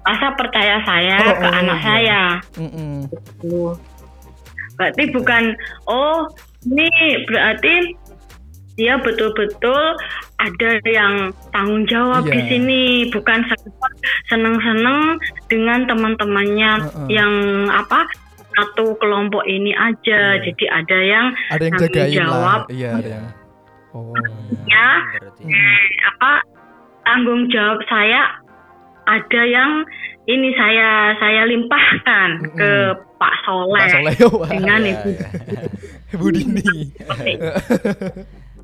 rasa 0.08 0.28
percaya 0.34 0.76
saya 0.88 1.18
Oh, 1.22 1.36
ke 1.36 1.48
oh, 1.48 1.54
anak 1.54 1.78
iya. 1.78 1.86
saya. 1.86 2.22
Mm-mm. 2.56 2.94
Gitu. 3.12 3.76
Berarti 4.78 5.04
bukan 5.12 5.44
oh 5.86 6.24
ini 6.66 6.90
berarti 7.28 7.76
dia 8.78 8.94
betul-betul 9.02 9.84
ada 10.38 10.70
yang 10.86 11.34
tanggung 11.50 11.90
jawab 11.90 12.30
Iya. 12.30 12.34
di 12.38 12.42
sini 12.46 12.82
bukan 13.10 13.42
seneng-seneng 14.30 15.18
dengan 15.50 15.90
teman-temannya 15.90 16.72
Heeh. 16.86 17.08
yang 17.10 17.34
apa 17.74 18.06
satu 18.54 18.94
kelompok 19.02 19.42
ini 19.50 19.74
aja 19.74 20.38
Iya. 20.38 20.46
jadi 20.46 20.66
ada 20.70 20.98
yang 21.02 21.26
Ada 21.50 21.64
yang 21.66 21.74
tanggung 21.74 21.90
jagain 21.98 22.18
jawab 22.22 22.62
lah. 22.62 22.70
Iya, 22.70 22.90
ada 22.94 23.10
yang. 23.10 23.26
Oh. 23.98 24.14
ya 24.70 24.90
eh, 25.42 25.80
apa 26.06 26.32
tanggung 27.02 27.50
jawab 27.50 27.82
saya 27.90 28.30
ada 29.08 29.42
yang 29.44 29.72
ini 30.26 30.52
saya 30.54 31.16
saya 31.18 31.48
limpahkan 31.48 32.30
Mm-mm. 32.44 32.56
ke 32.56 32.72
Pak 33.18 33.34
Soleh, 33.42 33.80
Pak 33.82 33.90
Soleh. 33.90 34.16
Wah. 34.30 34.50
dengan 34.52 34.80
Iya, 34.82 34.92
ibu 34.94 35.10
iya. 35.10 35.28
Bu 36.20 36.28
Dini. 36.30 36.72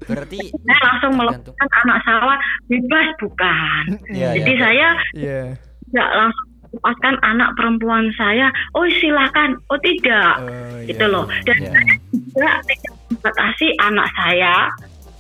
Berarti 0.04 0.40
saya 0.52 0.80
langsung 0.84 1.14
melepaskan 1.16 1.70
anak 1.80 1.98
saya 2.04 2.36
bebas 2.68 3.08
bukan 3.18 3.84
Iya, 4.12 4.30
jadi 4.36 4.52
iya. 4.52 4.60
saya 4.60 4.88
Iya. 5.16 5.42
tidak 5.88 6.10
langsung 6.14 6.48
lepaskan 6.74 7.16
anak 7.24 7.50
perempuan 7.54 8.06
saya 8.14 8.48
oh 8.74 8.84
silakan 9.00 9.56
oh 9.70 9.80
tidak 9.80 10.34
Oh, 10.36 10.50
iya. 10.76 10.88
gitu 10.92 11.06
loh 11.08 11.26
dan 11.46 11.58
Iya. 11.58 11.72
saya 11.72 11.94
juga 12.12 12.50
tidak 12.66 12.94
membatasi 13.08 13.68
anak 13.80 14.08
saya 14.14 14.56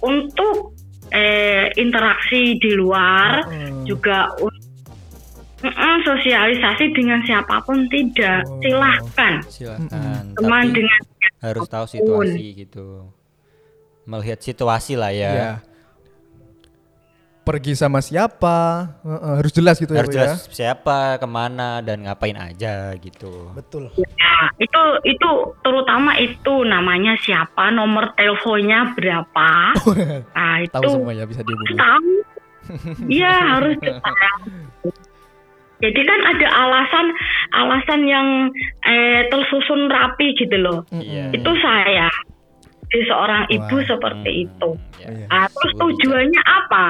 untuk 0.01 0.75
eh, 1.10 1.70
interaksi 1.77 2.58
di 2.58 2.72
luar 2.74 3.46
Heeh. 3.46 3.86
juga 3.86 4.27
un- 4.42 4.62
Mm-mm, 5.63 5.96
sosialisasi 6.03 6.91
dengan 6.91 7.24
siapa 7.24 7.63
pun 7.63 7.88
tidak 7.88 8.43
Oh. 8.43 8.60
silahkan 8.60 9.39
silakan. 9.48 10.36
teman 10.36 10.63
Tapi 10.65 10.75
dengan 10.75 11.00
harus 11.39 11.65
tahu 11.65 11.86
situasi 11.88 12.46
gitu. 12.58 13.08
Melihat 14.03 14.38
situasi 14.38 14.93
lah 14.93 15.10
ya. 15.10 15.32
Iya. 15.32 15.51
Pergi 17.43 17.75
sama 17.75 18.00
siapa? 18.00 18.88
Heeh, 19.03 19.34
harus 19.36 19.51
jelas 19.51 19.75
gitu 19.75 19.91
Harus 19.91 20.08
ya, 20.10 20.32
jelas 20.32 20.32
ya. 20.41 20.51
siapa, 20.53 21.15
ke 21.15 21.27
mana 21.27 21.79
dan 21.79 22.00
ngapain 22.01 22.36
aja 22.36 22.96
gitu. 22.96 23.51
Betul. 23.51 23.91
Ya, 24.00 24.36
itu 24.58 24.82
itu 25.05 25.29
terutama 25.60 26.15
itu 26.17 26.63
namanya 26.63 27.15
siapa 27.17 27.67
nomor 27.70 28.12
teleponnya 28.13 28.91
berapa 28.91 29.75
nah 30.36 30.55
itu 30.60 30.72
Tahu 30.74 30.88
semua 30.89 31.12
ya 31.12 31.24
bisa 31.24 31.39
dihubungi. 31.41 31.75
tahu 31.75 32.12
iya 33.12 33.32
harus 33.50 33.75
jadi 35.84 36.00
kan 36.02 36.20
ada 36.25 36.48
alasan 36.50 37.06
alasan 37.52 38.02
yang 38.04 38.28
eh, 38.82 39.28
tersusun 39.28 39.92
rapi 39.92 40.32
gitu 40.34 40.56
loh 40.56 40.88
Iya. 40.90 41.36
itu 41.36 41.52
saya 41.60 42.08
di 42.88 43.02
seorang 43.04 43.44
ibu 43.50 43.75
Wah. 43.75 43.86
seperti 43.86 44.32
Hmm, 44.32 44.44
itu 44.46 44.70
ya. 44.98 45.08
Iya. 45.10 45.25
nah, 45.28 45.46
terus 45.46 45.74
tujuannya 45.75 46.42
apa 46.42 46.86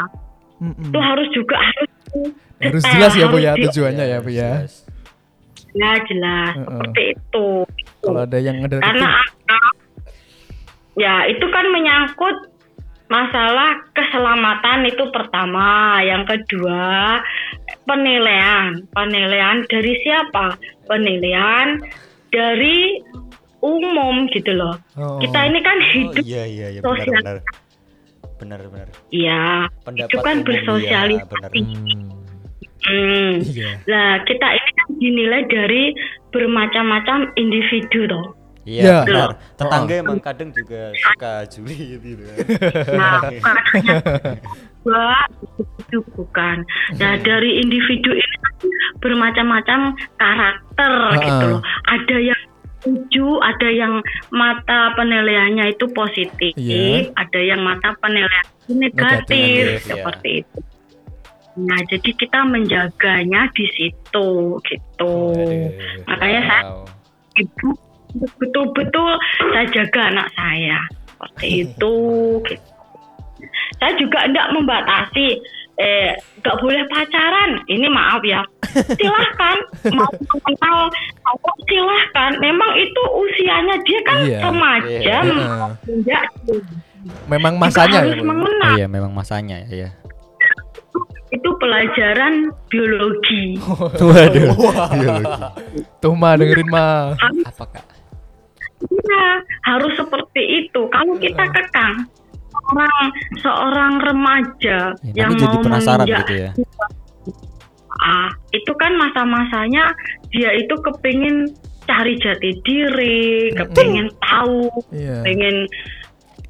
Mm-mm. 0.61 0.85
itu 0.85 0.99
harus 0.99 1.27
juga 1.31 1.57
harus 1.57 1.89
Harus 2.61 2.79
detail, 2.79 2.93
jelas 2.95 3.13
ya 3.13 3.25
Bu 3.25 3.35
harus 3.35 3.43
ya 3.43 3.51
tujuannya 3.57 4.05
ya 4.05 4.17
Bu 4.19 4.29
ya. 4.29 4.51
jelas. 4.61 4.73
ya 5.73 5.91
jelas 6.05 6.53
Heeh. 6.53 6.67
seperti 6.69 7.01
itu 7.11 7.47
Kalau 7.99 8.19
ada 8.21 8.37
yang 8.37 8.55
karena 8.61 8.69
ngedeketin 8.69 9.03
apa? 9.09 9.59
ya 10.93 11.15
itu 11.25 11.45
kan 11.49 11.65
menyangkut 11.67 12.37
masalah 13.05 13.77
keselamatan 13.93 14.89
itu 14.89 15.03
pertama, 15.09 16.01
yang 16.01 16.25
kedua 16.25 17.21
penilaian, 17.87 18.83
penilaian 18.91 19.63
dari 19.67 19.93
siapa? 20.03 20.55
Penilaian 20.87 21.79
dari 22.33 22.99
umum 23.63 24.27
gitu 24.35 24.51
loh. 24.51 24.75
Oh. 24.99 25.19
Kita 25.23 25.39
ini 25.47 25.59
kan 25.63 25.77
Oh 25.79 25.89
hidup 25.95 26.23
iya 26.27 26.43
iya 26.43 26.67
iya 26.77 26.81
benar 26.83 26.97
sosial. 26.99 27.21
benar. 27.23 27.37
Benar 28.41 28.59
benar. 28.67 28.87
Iya, 29.13 29.43
itu 30.03 30.17
kan 30.19 30.43
umum, 30.43 30.47
bersosialisasi. 30.51 31.15
iya, 31.15 31.31
benar. 31.31 31.49
Hmm. 31.55 32.11
Hmm. 32.83 33.33
Iya. 33.39 33.71
Nah, 33.87 34.09
kita 34.27 34.47
ini 34.51 34.71
kan 34.75 34.87
dinilai 34.99 35.41
dari 35.47 35.83
bermacam-macam 36.35 37.31
individu 37.39 38.11
toh. 38.11 38.35
Iya 38.63 38.81
Ya. 38.81 38.97
benar. 39.03 39.29
Oh. 39.29 39.35
Tetangga 39.59 39.93
emang 39.97 40.19
kadang 40.19 40.49
juga 40.49 40.91
suka 40.93 41.33
Juli 41.47 41.99
gitu. 41.99 42.23
Nah, 42.95 43.19
makanya 43.43 43.95
gua 44.81 45.15
itu 45.77 45.99
bukan. 46.11 46.63
Nah, 46.95 47.13
dari 47.19 47.59
individu 47.59 48.11
ini 48.11 48.35
kan 48.39 48.53
bermacam-macam 48.99 49.79
karakter 50.15 50.93
Ha-ha. 51.11 51.19
gitu 51.19 51.45
loh. 51.49 51.61
Ada 51.85 52.17
yang 52.23 52.41
setuju, 52.79 53.27
ada 53.39 53.69
yang 53.69 53.93
mata 54.29 54.91
penilaiannya 54.95 55.71
itu 55.71 55.87
positif, 55.91 56.51
Iya. 56.55 57.11
ada 57.15 57.39
yang 57.39 57.63
mata 57.63 57.95
penilaian 57.99 58.47
Negatif, 58.63 58.95
negatif, 58.95 59.63
iya. 59.67 59.79
seperti 59.83 60.29
itu. 60.39 60.59
Nah, 61.53 61.79
jadi 61.85 62.09
kita 62.17 62.39
menjaganya 62.43 63.45
di 63.51 63.65
situ 63.71 64.27
gitu. 64.63 65.15
Makanya 66.07 66.41
saya 66.41 66.63
Wow. 66.65 66.83
ibu 67.37 67.69
betul-betul 68.39 69.11
saya 69.51 69.65
jaga 69.69 70.01
anak 70.09 70.27
saya 70.33 70.77
seperti 71.09 71.47
itu 71.65 71.95
gitu. 72.45 72.61
saya 73.77 73.93
juga 73.97 74.19
tidak 74.25 74.47
membatasi 74.51 75.27
eh 75.73 76.13
nggak 76.37 76.57
boleh 76.61 76.85
pacaran 76.85 77.57
ini 77.65 77.89
maaf 77.89 78.21
ya 78.21 78.45
silahkan 78.93 79.57
mau 79.97 80.05
mengenal 80.05 80.85
mau 81.25 81.53
silahkan 81.65 82.31
memang 82.37 82.71
itu 82.77 83.01
usianya 83.11 83.75
dia 83.81 83.99
kan 84.03 84.17
Iya. 84.21 84.39
remaja 84.43 85.15
Iya. 85.25 86.19
Memang 87.25 87.59
masanya 87.59 87.99
harus 87.99 88.15
ya, 88.15 88.23
mengenal 88.23 88.71
Iya 88.77 88.85
memang 88.87 89.11
masanya 89.11 89.65
ya. 89.67 89.89
itu 91.33 91.49
pelajaran 91.57 92.53
biologi 92.69 93.57
Waduh. 93.97 94.53
Tuh 95.97 96.13
ma 96.13 96.37
dengerin 96.37 96.69
ma. 96.69 97.17
Apa 97.43 97.65
kak? 97.65 97.85
Iya, 99.13 99.29
harus 99.69 99.93
seperti 99.93 100.41
itu. 100.65 100.81
Kalau 100.89 101.13
kita 101.21 101.45
kekang 101.45 101.95
orang 102.53 103.05
seorang 103.37 103.93
remaja 104.01 104.93
Ya, 105.05 105.25
yang 105.25 105.37
mau 105.37 105.61
penasaran 105.61 106.05
menginjak 106.05 106.25
gitu 106.25 106.33
ya. 106.37 106.51
ah, 108.01 108.29
itu 108.49 108.71
kan 108.73 108.93
masa-masanya 108.97 109.93
dia 110.33 110.49
itu 110.53 110.73
kepingin 110.81 111.53
cari 111.83 112.17
jati 112.17 112.57
diri, 112.65 113.53
kepingin 113.53 114.09
tahu, 114.17 114.65
Iya. 114.89 115.21
pengen 115.21 115.55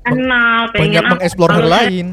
kenal, 0.05 0.70
pengen 0.72 0.88
Banyak 0.88 1.03
mengeksplor 1.17 1.50
hal 1.51 1.67
lain. 1.67 2.08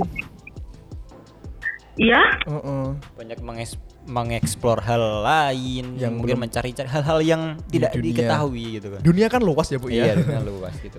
Iya, 2.01 2.23
Heeh. 2.49 2.87
Banyak 3.19 3.39
menges 3.45 3.77
mengeksplor 4.11 4.83
hal 4.83 5.23
lain 5.23 5.95
Yang 5.95 6.13
mungkin 6.19 6.37
belum- 6.37 6.43
mencari 6.51 6.71
hal-hal 6.75 7.19
yang 7.23 7.43
Di 7.65 7.79
tidak 7.79 7.95
dunia. 7.95 8.07
diketahui 8.11 8.65
gitu 8.77 8.89
kan. 8.91 9.01
Dunia 9.01 9.27
kan 9.31 9.41
luas 9.41 9.67
ya 9.71 9.79
bu 9.79 9.87
Iya, 9.87 10.05
ya. 10.11 10.15
dengan 10.19 10.43
luas 10.45 10.75
gitu. 10.83 10.99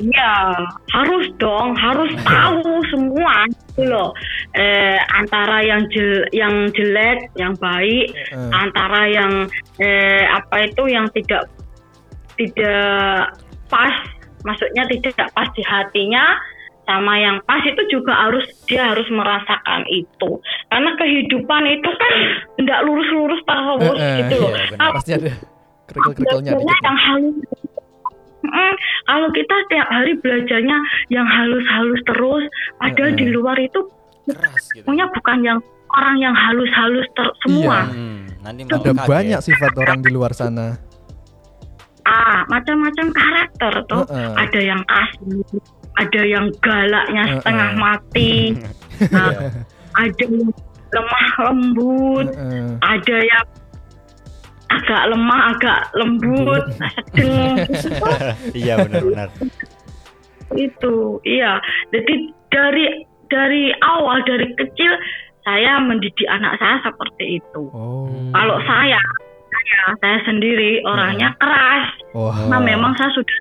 Iya, 0.00 0.32
harus 0.96 1.26
dong, 1.36 1.76
harus 1.76 2.08
tahu 2.24 2.64
semua 2.88 3.44
gitu 3.52 3.84
loh. 3.84 4.16
Eh, 4.56 4.96
antara 5.12 5.60
yang 5.60 5.84
jel, 5.92 6.24
yang 6.32 6.72
jelek, 6.72 7.28
yang 7.36 7.52
baik, 7.60 8.08
Heeh. 8.32 8.48
antara 8.48 9.12
yang 9.12 9.44
eh, 9.76 10.24
apa 10.24 10.64
itu 10.64 10.88
yang 10.88 11.04
tidak 11.12 11.44
tidak 12.40 13.36
pas, 13.68 13.92
maksudnya 14.40 14.88
tidak 14.88 15.28
pas 15.36 15.48
di 15.52 15.60
hatinya, 15.60 16.24
sama 16.90 17.14
yang 17.16 17.38
pas 17.46 17.62
itu 17.62 17.78
juga 17.88 18.10
harus 18.18 18.42
dia 18.66 18.82
harus 18.84 19.06
merasakan 19.08 19.86
itu. 19.86 20.30
Karena 20.66 20.90
kehidupan 20.96 21.62
itu 21.70 21.86
kan 21.88 22.12
tidak 22.58 22.80
lurus-lurus 22.82 23.38
terus 23.40 23.78
Eh, 23.78 24.02
eh, 24.02 24.16
gitu 24.20 24.34
loh. 24.36 24.50
iya. 24.50 24.74
Kalau 24.74 24.92
Pasti 24.92 25.10
ada 25.14 25.30
kerikil-kerikilnya 25.86 26.52
dikit. 26.52 26.82
yang 26.82 26.98
halus. 26.98 27.36
Mm, 28.40 28.74
kalau 29.04 29.28
kita 29.30 29.56
tiap 29.68 29.86
hari 29.86 30.12
belajarnya 30.16 30.78
yang 31.08 31.28
halus-halus 31.28 32.00
terus, 32.02 32.42
padahal 32.76 33.12
Mm-mm. 33.12 33.20
di 33.20 33.26
luar 33.28 33.56
itu 33.56 33.80
Keras 34.24 34.64
gitu. 34.72 34.82
punya 34.82 35.04
bukan 35.06 35.38
yang 35.40 35.58
orang 35.90 36.16
yang 36.18 36.32
halus-halus 36.32 37.04
ter- 37.12 37.36
semua. 37.40 37.84
Iya. 37.84 37.92
Hmm, 37.92 38.18
nanti 38.40 38.60
Ada 38.64 38.90
kaget. 38.90 39.06
banyak 39.06 39.40
sifat 39.44 39.72
orang 39.76 39.98
di 40.00 40.10
luar 40.10 40.32
sana. 40.32 40.80
Ah, 42.02 42.42
macam-macam 42.48 43.06
karakter 43.12 43.72
tuh. 43.86 44.02
Heeh. 44.08 44.32
Ada 44.34 44.60
yang 44.64 44.82
kasih, 44.82 45.36
ada 46.00 46.22
yang 46.24 46.46
galaknya 46.64 47.22
setengah 47.36 47.70
mati, 47.76 48.56
nah, 49.14 49.30
ada 50.00 50.24
yang 50.24 50.48
lemah 50.90 51.26
lembut, 51.44 52.26
ada 52.80 53.16
yang 53.20 53.46
agak 54.70 55.02
lemah, 55.12 55.40
agak 55.54 55.80
lembut, 55.98 56.64
sedang. 57.18 57.58
Iya 58.60 58.74
benar-benar. 58.86 59.28
itu 60.50 61.22
iya. 61.22 61.62
Jadi 61.94 62.34
dari 62.50 63.06
dari 63.30 63.70
awal 63.86 64.18
dari 64.26 64.50
kecil 64.58 64.92
saya 65.46 65.78
mendidik 65.78 66.26
anak 66.26 66.58
saya 66.58 66.82
seperti 66.82 67.38
itu. 67.38 67.62
Oh. 67.70 68.10
kalau 68.34 68.58
saya 68.66 68.98
saya 69.50 69.82
saya 70.02 70.18
sendiri 70.26 70.82
orangnya 70.86 71.34
keras. 71.38 71.86
Wah. 72.14 72.34
karena 72.34 72.58
memang 72.74 72.92
saya 72.98 73.10
sudah 73.14 73.38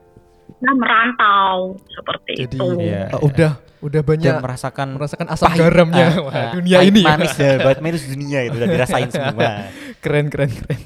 sudah 0.60 0.76
merantau 0.76 1.56
seperti 1.88 2.32
Jadi 2.38 2.56
itu 2.56 2.66
Iya. 2.78 3.04
eh, 3.10 3.22
udah 3.22 3.52
udah 3.80 4.02
banyak 4.04 4.34
Dan 4.34 4.44
merasakan 4.44 4.88
merasakan 4.92 5.28
asam 5.30 5.48
pahit, 5.48 5.60
garamnya 5.62 6.06
ah, 6.06 6.16
Wah, 6.20 6.34
ah, 6.34 6.52
dunia 6.52 6.78
pahit 6.78 6.92
ini. 6.92 7.02
ya. 7.02 7.08
manis 7.10 7.34
dan 7.40 7.58
pahit 7.60 7.80
manis 7.80 8.04
dunia 8.06 8.40
itu 8.44 8.56
udah 8.56 8.70
dirasain 8.70 9.10
semua. 9.10 9.52
Keren 10.04 10.28
keren 10.28 10.52
keren. 10.52 10.82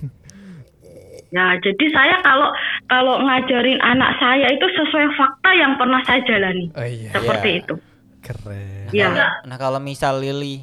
ya 1.28 1.58
jadi 1.58 1.86
saya 1.90 2.16
kalau 2.22 2.46
kalau 2.86 3.18
ngajarin 3.20 3.82
anak 3.82 4.14
saya 4.16 4.46
itu 4.48 4.68
sesuai 4.72 5.08
fakta 5.12 5.50
yang 5.52 5.74
pernah 5.74 5.98
saya 6.04 6.22
jalani 6.22 6.70
Oh 6.72 6.86
iya. 6.86 7.10
seperti 7.10 7.50
Iya. 7.50 7.60
itu 7.60 7.76
Keren. 8.22 8.86
ya 8.90 9.08
Nah 9.44 9.58
kalau 9.58 9.82
misal 9.82 10.16
Lili, 10.16 10.62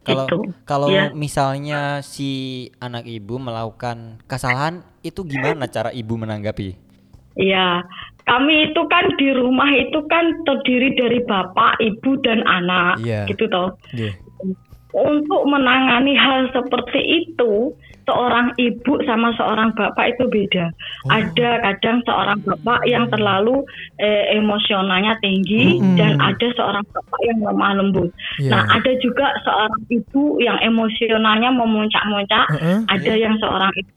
kalau 0.00 0.24
Itu, 0.24 0.38
kalau 0.64 0.88
iya. 0.88 1.12
misalnya 1.12 2.00
si 2.00 2.30
anak 2.76 3.04
ibu 3.04 3.36
melakukan 3.36 4.18
kesalahan, 4.24 4.80
itu 5.00 5.20
gimana 5.22 5.66
cara 5.66 5.90
ibu 5.90 6.14
menanggapi? 6.14 6.74
Iya, 7.36 7.84
kami 8.26 8.70
itu 8.70 8.82
kan 8.90 9.06
di 9.16 9.30
rumah 9.30 9.70
itu 9.70 10.02
kan 10.10 10.34
terdiri 10.42 10.98
dari 10.98 11.22
bapak, 11.24 11.78
ibu 11.78 12.18
dan 12.26 12.42
anak, 12.42 12.98
Iya. 12.98 13.30
gitu 13.30 13.46
toh. 13.46 13.70
Iya. 13.94 14.18
Untuk 14.96 15.46
menangani 15.46 16.16
hal 16.16 16.48
seperti 16.50 17.26
itu, 17.26 17.70
seorang 18.06 18.54
ibu 18.56 19.02
sama 19.04 19.34
seorang 19.36 19.74
bapak 19.74 20.14
itu 20.14 20.24
beda. 20.30 20.70
Oh. 21.06 21.10
Ada 21.14 21.50
kadang 21.60 22.00
seorang 22.06 22.38
bapak 22.46 22.80
yang 22.86 23.04
terlalu 23.10 23.66
eh, 24.00 24.34
emosionalnya 24.38 25.18
tinggi 25.20 25.76
Mm-mm. 25.76 25.98
dan 25.98 26.16
ada 26.22 26.46
seorang 26.54 26.86
bapak 26.94 27.20
yang 27.26 27.38
lemah 27.44 27.72
lembut. 27.82 28.10
Iya. 28.40 28.50
Nah, 28.56 28.62
ada 28.72 28.92
juga 29.02 29.26
seorang 29.44 29.82
ibu 29.90 30.38
yang 30.40 30.58
emosionalnya 30.62 31.50
memuncak-muncak, 31.52 32.46
Heeh. 32.56 32.78
ada 32.88 33.12
yang 33.12 33.34
seorang 33.42 33.70
ibu 33.76 33.92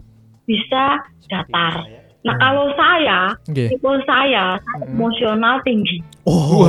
bisa 0.50 1.06
datar. 1.30 1.86
Nah, 2.19 2.36
Hmm. 2.36 2.41
kalau 2.43 2.65
saya, 2.75 3.19
Nggih. 3.47 3.67
tipe 3.71 3.91
saya, 4.03 4.60
saya 4.60 4.86
emosional 4.91 5.55
tinggi. 5.63 6.03
Oh. 6.27 6.67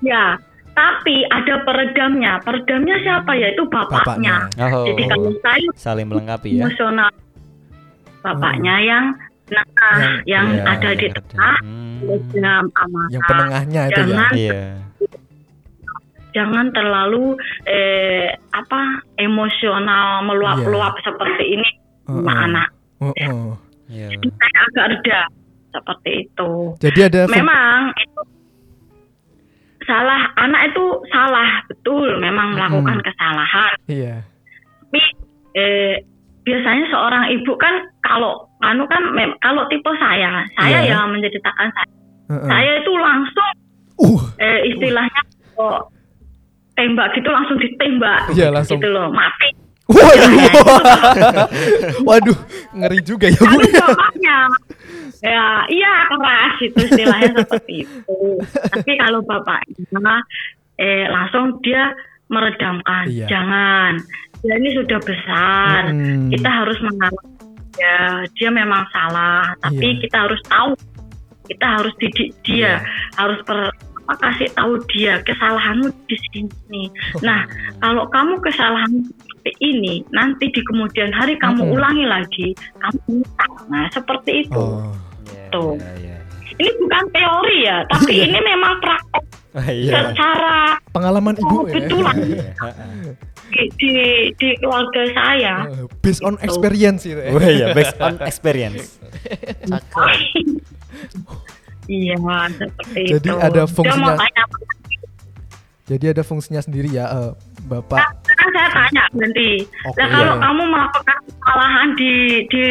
Ya, 0.00 0.40
tapi 0.72 1.26
ada 1.28 1.60
peredamnya. 1.68 2.40
Peredamnya 2.42 2.96
siapa 3.04 3.36
ya? 3.36 3.52
Itu 3.52 3.68
bapaknya. 3.68 4.48
Oh, 4.72 4.88
Jadi 4.88 5.02
kalau 5.04 5.30
saya 5.44 5.68
saling 5.76 6.08
melengkapi 6.08 6.56
ya. 6.56 6.64
emosional, 6.64 7.12
bapaknya 8.24 8.74
yang 8.80 9.04
nah, 9.48 9.64
yang, 10.24 10.46
iya, 10.60 10.64
ada 10.64 10.90
di 10.92 11.08
yang 11.08 11.24
tengah, 11.28 11.56
Hmm, 11.64 11.98
dengan 12.32 12.62
amanah. 12.72 13.08
Yang 13.10 13.22
penengahnya 13.26 13.80
itu 13.84 13.92
ya. 13.92 14.06
Jangan 14.06 14.30
Iya. 14.32 14.62
jangan 16.30 16.66
terlalu 16.70 17.24
eh, 17.64 18.28
apa 18.52 18.80
emosional 19.18 20.22
meluap-luap 20.24 20.94
Iya. 21.00 21.04
seperti 21.04 21.44
ini 21.52 21.68
sama 22.06 22.32
Heeh. 22.32 22.44
anak. 22.48 22.68
Oh, 22.98 23.14
oh. 23.14 23.50
Iya. 23.88 24.12
Jadi 24.12 24.28
saya 24.28 24.58
agak 24.66 24.86
reda 24.92 25.20
seperti 25.70 26.10
itu. 26.26 26.50
Jadi 26.78 27.00
ada 27.04 27.20
Memang 27.26 27.94
itu 27.94 28.20
salah 29.84 30.20
anak 30.36 30.68
itu 30.68 30.84
salah 31.08 31.64
betul 31.64 32.18
memang 32.18 32.52
melakukan 32.52 33.00
Mm-mm. 33.00 33.06
kesalahan. 33.06 33.72
Iya. 33.88 34.14
Tapi 34.84 35.00
eh, 35.54 35.94
biasanya 36.42 36.84
seorang 36.88 37.24
ibu 37.32 37.52
kan 37.56 37.74
kalau 38.02 38.44
anu 38.60 38.84
kan 38.84 39.00
mem- 39.12 39.38
kalau 39.38 39.64
tipe 39.68 39.88
saya, 39.96 40.44
saya 40.54 40.84
Iya. 40.84 40.92
yang 40.92 41.08
menceritakan 41.08 41.68
saya. 41.72 41.92
Heeh. 42.28 42.48
Saya 42.48 42.72
itu 42.80 42.92
langsung 42.94 43.50
Uh, 43.98 44.22
eh, 44.38 44.70
istilahnya 44.70 45.20
kok 45.58 45.90
tembak 46.78 47.10
gitu 47.18 47.34
langsung 47.34 47.58
ditembak 47.58 48.30
Iya, 48.30 48.54
langsung. 48.54 48.78
gitu 48.78 48.94
loh 48.94 49.10
mati 49.10 49.50
waduh. 49.88 50.32
waduh, 52.08 52.38
ngeri 52.76 53.00
juga 53.02 53.26
ya, 53.32 53.40
Bu. 53.40 53.58
Bapaknya 53.72 54.38
ya 55.18 55.66
iya 55.66 56.06
keras 56.06 56.54
itu 56.62 56.78
istilahnya 56.78 57.42
seperti 57.42 57.82
itu 57.82 58.18
tapi 58.70 58.92
kalau 59.02 59.18
bapaknya 59.26 60.14
eh 60.78 61.10
langsung 61.10 61.58
dia 61.58 61.90
meredamkan 62.30 63.10
Iya. 63.10 63.26
jangan 63.26 63.98
dia 64.46 64.54
ini 64.62 64.70
sudah 64.78 64.98
besar 65.02 65.90
Mm-mm. 65.90 66.30
kita 66.30 66.46
harus 66.46 66.78
mengalah 66.86 67.26
ya 67.74 67.98
dia 68.38 68.50
memang 68.54 68.86
salah 68.94 69.58
tapi 69.58 69.98
Iya. 69.98 70.06
kita 70.06 70.16
harus 70.22 70.40
tahu 70.46 70.70
kita 71.50 71.66
harus 71.66 71.94
didik 71.98 72.30
dia 72.46 72.78
harus 73.18 73.42
per 73.42 73.74
kasih 74.16 74.48
tahu 74.52 74.80
dia 74.88 75.20
kesalahanmu 75.22 75.88
di 76.08 76.16
sini 76.28 76.84
nah 77.20 77.44
kalau 77.78 78.08
kamu 78.08 78.40
kesalahan 78.40 79.04
seperti 79.04 79.52
ini 79.60 80.00
nanti 80.08 80.48
di 80.48 80.60
kemudian 80.64 81.12
hari 81.12 81.36
kamu 81.36 81.68
Mm-mm. 81.68 81.76
ulangi 81.76 82.04
lagi 82.04 82.48
kamu 82.78 82.98
minta 83.20 83.46
nah 83.68 83.84
seperti 83.92 84.44
itu 84.44 84.56
Oh. 84.58 84.92
Iya, 85.28 85.44
Tuh. 85.52 85.76
iya, 85.76 85.92
iya. 85.96 86.16
ini 86.56 86.70
bukan 86.80 87.04
teori 87.08 87.58
ya 87.64 87.78
tapi 87.88 88.12
Iya. 88.16 88.24
ini 88.28 88.38
memang 88.42 88.74
praktek 88.80 89.24
Oh, 89.56 89.64
iya. 89.64 90.12
secara 90.12 90.76
Pengalaman 90.92 91.34
Ibu 91.40 91.56
oh, 91.56 91.64
ya. 91.66 91.80
Iya, 91.88 92.52
di, 93.48 93.62
di 93.80 93.92
di 94.36 94.48
keluarga 94.60 95.02
saya 95.16 95.54
Eh, 95.72 95.88
Based 96.04 96.20
on 96.20 96.36
experience 96.44 97.08
itu 97.08 97.16
ya. 97.16 97.32
Oh 97.32 97.40
iya, 97.40 97.66
based 97.72 97.96
on 97.96 98.20
experience. 98.22 99.00
iya 101.88 102.14
seperti 102.52 103.00
Jadi 103.16 103.28
itu 103.28 103.36
ada 103.40 103.62
fungsinya. 103.64 104.14
Jadi 105.88 106.04
ada 106.12 106.20
fungsinya 106.20 106.60
sendiri 106.60 106.92
ya, 106.92 107.08
eh, 107.08 107.32
Bapak. 107.64 107.96
Nah, 107.96 108.12
sekarang 108.20 108.52
saya 108.52 108.68
tanya 108.76 109.04
nanti. 109.16 109.64
Oke, 109.88 109.96
Nah, 109.96 110.08
kalau 110.12 110.34
iya. 110.36 110.42
kamu 110.44 110.62
melakukan 110.68 111.16
kesalahan 111.32 111.88
di 111.96 112.12
di 112.52 112.64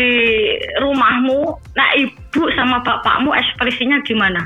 rumahmu, 0.77 1.39
nah 1.73 1.89
ibu 1.97 2.43
sama 2.53 2.77
bapakmu 2.86 3.34
ekspresinya 3.34 3.97
gimana? 4.06 4.45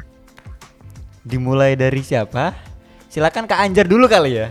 Dimulai 1.27 1.75
dari 1.75 1.99
siapa? 1.99 2.55
Silakan 3.11 3.43
Kak 3.43 3.59
Anjar 3.59 3.91
dulu 3.91 4.07
kali 4.07 4.39
ya. 4.39 4.47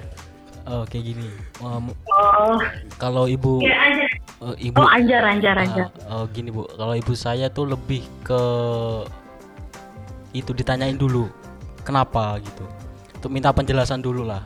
Oh, 0.69 0.85
kayak 0.85 1.17
gini. 1.17 1.27
Um, 1.65 1.89
Oh, 2.13 2.61
kalau 3.01 3.25
ibu 3.25 3.65
ya 3.65 4.05
eh, 4.45 4.55
ibu 4.61 4.77
Oh, 4.77 4.89
anjar, 4.89 5.25
anjar, 5.25 5.57
Ah, 5.57 5.65
anjar. 5.65 5.89
oh, 6.13 6.29
gini 6.29 6.53
bu, 6.53 6.69
kalau 6.77 6.93
ibu 6.93 7.17
saya 7.17 7.49
tuh 7.49 7.65
lebih 7.73 8.05
ke 8.21 8.41
itu 10.33 10.51
ditanyain 10.51 10.95
dulu 10.95 11.27
kenapa 11.81 12.39
gitu, 12.39 12.65
untuk 13.15 13.31
minta 13.31 13.51
penjelasan 13.51 13.99
dulu 13.99 14.23
lah. 14.23 14.43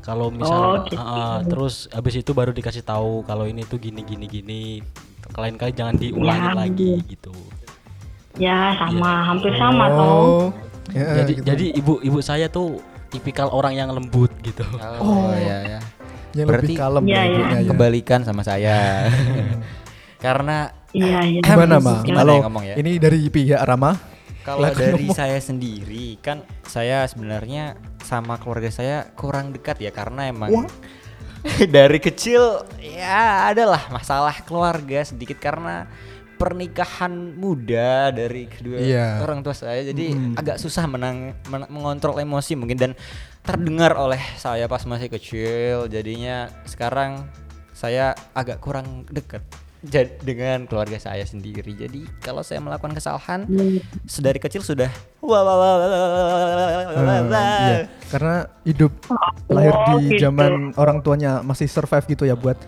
Kalau 0.00 0.28
misal, 0.28 0.56
Oh, 0.56 0.74
gitu. 0.82 0.96
ah, 0.96 1.44
terus 1.44 1.84
habis 1.90 2.16
itu 2.16 2.32
baru 2.32 2.48
dikasih 2.48 2.80
tahu 2.80 3.22
kalau 3.22 3.44
ini 3.44 3.60
tuh 3.62 3.76
gini 3.76 4.00
gini 4.00 4.24
gini. 4.24 4.62
Lain 5.36 5.54
kali 5.54 5.70
jangan 5.70 5.92
diulangi 5.94 6.40
Ya, 6.42 6.52
lagi 6.56 6.92
gitu. 7.06 7.34
Ya, 8.34 8.56
sama, 8.74 9.28
hampir 9.28 9.52
sama. 9.54 9.84
Oh. 9.90 10.48
Ya, 10.88 11.20
jadi 11.20 11.32
gitu. 11.34 11.44
jadi 11.44 11.66
ibu 11.76 11.94
ibu 12.00 12.18
saya 12.18 12.48
tuh 12.48 12.80
tipikal 13.08 13.52
orang 13.52 13.76
yang 13.76 13.92
lembut 13.92 14.32
gitu. 14.40 14.64
Oh, 14.96 15.28
iya 15.30 15.76
ya. 15.76 15.80
yang 16.32 16.46
berarti- 16.46 16.72
lebih 16.72 16.80
kalem 16.80 17.04
Iya, 17.04 17.12
ya, 17.12 17.20
iya. 17.20 17.28
ibunya 17.34 17.58
ya. 17.58 17.68
Kebalikan 17.68 18.20
sama 18.22 18.40
saya. 18.40 18.76
Karena 20.24 20.72
Iya, 20.88 21.20
iya. 21.20 21.40
Gimana, 21.44 21.76
Em, 21.76 21.84
Ma? 21.84 21.94
gimana 22.00 22.18
Kalau 22.24 22.36
ya 22.64 22.64
ya? 22.64 22.74
ini 22.80 22.96
dari 22.96 23.20
pihak 23.28 23.60
Rama, 23.60 23.92
kalau 24.48 24.68
dari 24.70 25.04
ngomong. 25.04 25.14
saya 25.14 25.38
sendiri 25.38 26.16
kan 26.18 26.40
saya 26.64 27.04
sebenarnya 27.04 27.76
sama 28.00 28.36
keluarga 28.36 28.68
saya 28.68 29.12
kurang 29.12 29.52
dekat 29.52 29.76
ya 29.78 29.92
karena 29.92 30.26
emang 30.26 30.64
Wah. 30.64 30.68
dari 31.76 31.98
kecil 31.98 32.64
ya 32.78 33.46
adalah 33.46 33.86
masalah 33.88 34.34
keluarga 34.42 35.04
sedikit 35.04 35.36
karena 35.36 35.84
pernikahan 36.38 37.10
muda 37.34 38.14
dari 38.14 38.46
kedua 38.46 38.78
Iya. 38.78 39.18
orang 39.20 39.42
tua 39.42 39.52
saya 39.52 39.82
jadi 39.82 40.14
Mm. 40.14 40.34
agak 40.38 40.56
susah 40.56 40.86
menang 40.86 41.34
men- 41.46 41.66
mengontrol 41.68 42.14
emosi 42.16 42.54
mungkin 42.54 42.78
dan 42.78 42.92
terdengar 43.42 43.98
oleh 43.98 44.22
saya 44.36 44.66
pas 44.66 44.86
masih 44.86 45.10
kecil 45.10 45.86
jadinya 45.86 46.46
sekarang 46.62 47.26
saya 47.74 48.14
agak 48.32 48.58
kurang 48.58 49.02
dekat 49.08 49.42
dengan 50.18 50.66
keluarga 50.66 50.98
saya 50.98 51.22
sendiri 51.22 51.70
jadi 51.70 52.02
kalau 52.18 52.42
saya 52.42 52.58
melakukan 52.58 52.92
kesalahan 52.92 53.46
sedari 54.04 54.36
kecil 54.36 54.58
sudah 54.58 54.90
wah 55.20 55.38
wah 55.38 55.54
wah, 55.54 55.72
wah, 55.72 55.88
wah, 55.88 56.08
wah, 56.10 56.28
wah, 56.98 57.14
Eh, 57.14 57.22
wah. 57.24 57.58
iya. 57.62 57.76
karena 58.10 58.34
hidup 58.64 58.92
lahir 59.46 59.70
Oh, 59.70 59.86
di 59.96 60.10
gitu. 60.10 60.22
zaman 60.24 60.74
orang 60.74 60.98
tuanya 60.98 61.40
masih 61.40 61.66
survive 61.66 62.04
gitu 62.08 62.22
ya 62.22 62.34
buat 62.34 62.58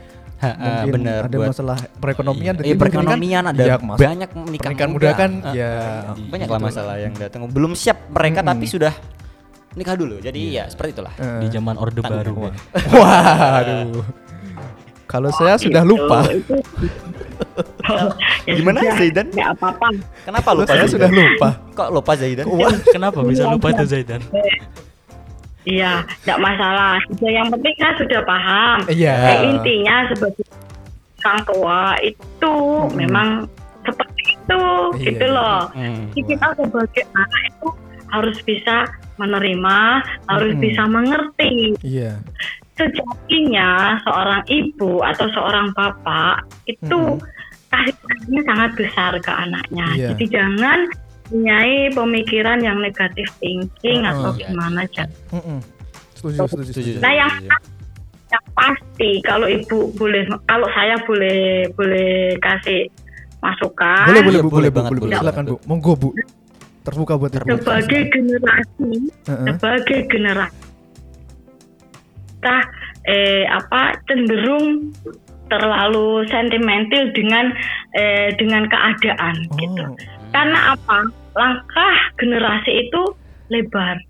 Ha, 0.40 0.49
ah, 0.49 0.57
mungkin 0.57 1.05
bener 1.05 1.20
ada 1.20 1.37
buat 1.37 1.53
masalah 1.53 1.77
perekonomian 2.01 2.57
dan 2.57 2.64
eh, 2.64 2.73
itu 2.73 2.81
perekonomian 2.81 3.44
kan, 3.44 3.53
ada 3.53 3.61
ya, 3.62 3.77
mas- 3.77 4.01
banyak 4.01 4.31
menikah 4.33 4.88
muda 4.88 5.11
kan, 5.12 5.31
Ah, 5.42 5.53
ya, 5.53 5.70
banyak 6.16 6.49
lah 6.49 6.57
gitu. 6.57 6.68
masalah 6.73 6.96
yang 6.96 7.12
datang 7.12 7.44
belum 7.44 7.77
siap 7.77 8.09
mereka 8.09 8.40
tapi 8.40 8.64
sudah 8.64 8.94
nikah 9.77 9.92
dulu 9.92 10.16
jadi 10.16 10.40
ya 10.49 10.64
seperti 10.64 10.96
itulah 10.96 11.12
eh, 11.14 11.44
Di 11.44 11.53
zaman 11.53 11.77
Orde 11.77 12.01
Baru. 12.01 12.49
Ya. 12.49 12.57
waduh 12.88 14.01
kalau 15.11 15.31
saya 15.33 15.59
sudah 15.59 15.83
Gitu. 15.83 15.90
lupa 15.90 16.18
Itu. 16.31 16.55
Ya 18.46 18.55
Gimana, 18.55 18.79
sudah, 18.79 18.94
Zaidan? 18.96 19.27
nggak 19.29 19.51
apa-apa. 19.53 19.87
kenapa 20.23 20.51
lupa 20.55 20.70
saya 20.70 20.87
sudah 20.87 21.11
lupa 21.11 21.49
kok 21.79 21.88
lupa 21.90 22.12
Zaidan 22.14 22.46
Kenapa 22.87 23.18
bisa 23.23 23.44
lupa 23.44 23.66
itu 23.68 23.85
Zaidan? 23.85 24.23
Iya, 25.61 25.92
nggak 26.25 26.40
masalah. 26.40 26.96
Ya, 27.20 27.31
Yang 27.37 27.49
penting 27.53 27.75
kan 27.77 27.92
sudah 27.94 28.20
paham. 28.25 28.79
iya 28.88 29.16
Eh, 29.37 29.38
intinya 29.46 30.09
sebagai 30.09 30.44
orang 31.20 31.40
tua 31.44 31.81
itu 32.01 32.55
memang 32.94 33.29
seperti 33.83 34.23
itu, 34.31 34.62
Iya, 34.96 35.05
gitu 35.05 35.27
iya. 35.27 35.37
loh. 35.37 35.61
Hmm. 35.70 36.09
Jadi 36.09 36.20
kita 36.27 36.46
sebagai 36.57 37.05
anak 37.12 37.42
itu 37.44 37.68
harus 38.09 38.37
bisa 38.42 38.77
menerima, 39.16 39.79
harus 40.27 40.53
Mm-mm. 40.55 40.64
bisa 40.64 40.83
mengerti. 40.87 41.53
iya 41.83 42.16
Sejatinya 42.81 44.01
seorang 44.09 44.40
ibu 44.49 45.05
atau 45.05 45.29
seorang 45.37 45.69
bapak 45.77 46.49
itu 46.64 46.97
Mm-mm. 46.97 47.69
kasih 47.69 47.93
sayangnya 47.93 48.40
sangat 48.49 48.71
besar 48.73 49.12
ke 49.21 49.29
anaknya. 49.29 49.87
Iya. 49.93 50.09
Jadi 50.16 50.25
jangan 50.33 50.79
punyai 51.29 51.93
pemikiran 51.93 52.59
yang 52.59 52.81
negatif 52.81 53.29
thinking 53.37 54.01
Mm-mm. 54.01 54.11
atau 54.16 54.31
Iya. 54.33 54.49
gimana 54.49 54.81
jangan. 54.90 55.12
Mm-mm. 55.37 55.59
setuju 56.16 56.37
setuju, 56.49 56.73
Setuju. 56.73 56.73
setuju. 56.73 57.01
Nah 57.05 57.12
yang 57.12 57.33
yang 58.31 58.45
pasti 58.55 59.11
kalau 59.21 59.45
ibu 59.45 59.79
boleh, 59.93 60.23
kalau 60.47 60.69
saya 60.73 60.97
boleh 61.05 61.69
boleh 61.75 62.38
kasih 62.38 62.88
masukan 63.40 64.07
boleh 64.09 64.23
boleh 64.25 64.38
Iya, 64.40 64.45
bu 64.45 64.51
boleh 64.53 64.53
boleh 64.53 64.71
bu 64.71 64.77
banget, 64.77 64.90
boleh 64.90 65.01
bu 65.01 65.07
boleh 65.07 65.19
silakan 65.21 65.45
bu 65.45 65.57
monggo 65.69 65.93
bu 65.97 66.09
terbuka 66.81 67.12
buat 67.21 67.33
ibu 67.35 67.45
sebagai 67.61 68.01
generasi 68.09 68.90
Heeh. 69.29 69.47
sebagai 69.53 69.99
generasi 70.09 70.61
kita 72.40 72.57
eh 73.05 73.44
apa 73.44 74.00
cenderung 74.09 74.88
terlalu 75.53 76.24
sentimental 76.33 77.12
dengan 77.12 77.53
eh, 77.92 78.33
dengan 78.40 78.64
keadaan 78.64 79.37
gitu. 79.61 79.85
oh 79.85 79.92
Karena 80.33 80.72
apa? 80.72 81.05
Langkah 81.37 81.94
generasi 82.16 82.88
itu 82.88 83.03
lebar. 83.53 84.00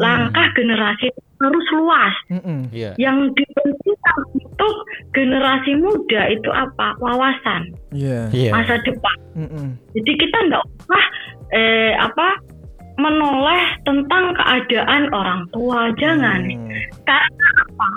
Langkah 0.00 0.48
generasi 0.56 1.12
itu 1.12 1.20
harus 1.36 1.66
luas. 1.76 2.14
mm-mm. 2.32 2.72
iya 2.72 2.96
Yang 2.96 3.36
dipentingkan 3.36 4.18
untuk 4.40 4.74
generasi 5.12 5.76
muda 5.76 6.32
itu 6.32 6.48
apa? 6.48 6.96
Wawasan 6.96 7.76
iya 7.92 8.32
iya 8.32 8.56
masa 8.56 8.80
depan. 8.80 9.16
Mm-mm. 9.36 9.76
Jadi 9.92 10.12
kita 10.16 10.38
nggak 10.48 10.64
usah 10.64 11.04
eh, 11.52 11.92
apa 11.92 12.40
menoleh 12.96 13.62
tentang 13.84 14.32
keadaan 14.34 15.02
orang 15.12 15.40
tua. 15.52 15.92
Jangan. 15.96 16.40
Hmm. 16.48 16.68
Karena 17.04 17.48
apa? 17.64 17.88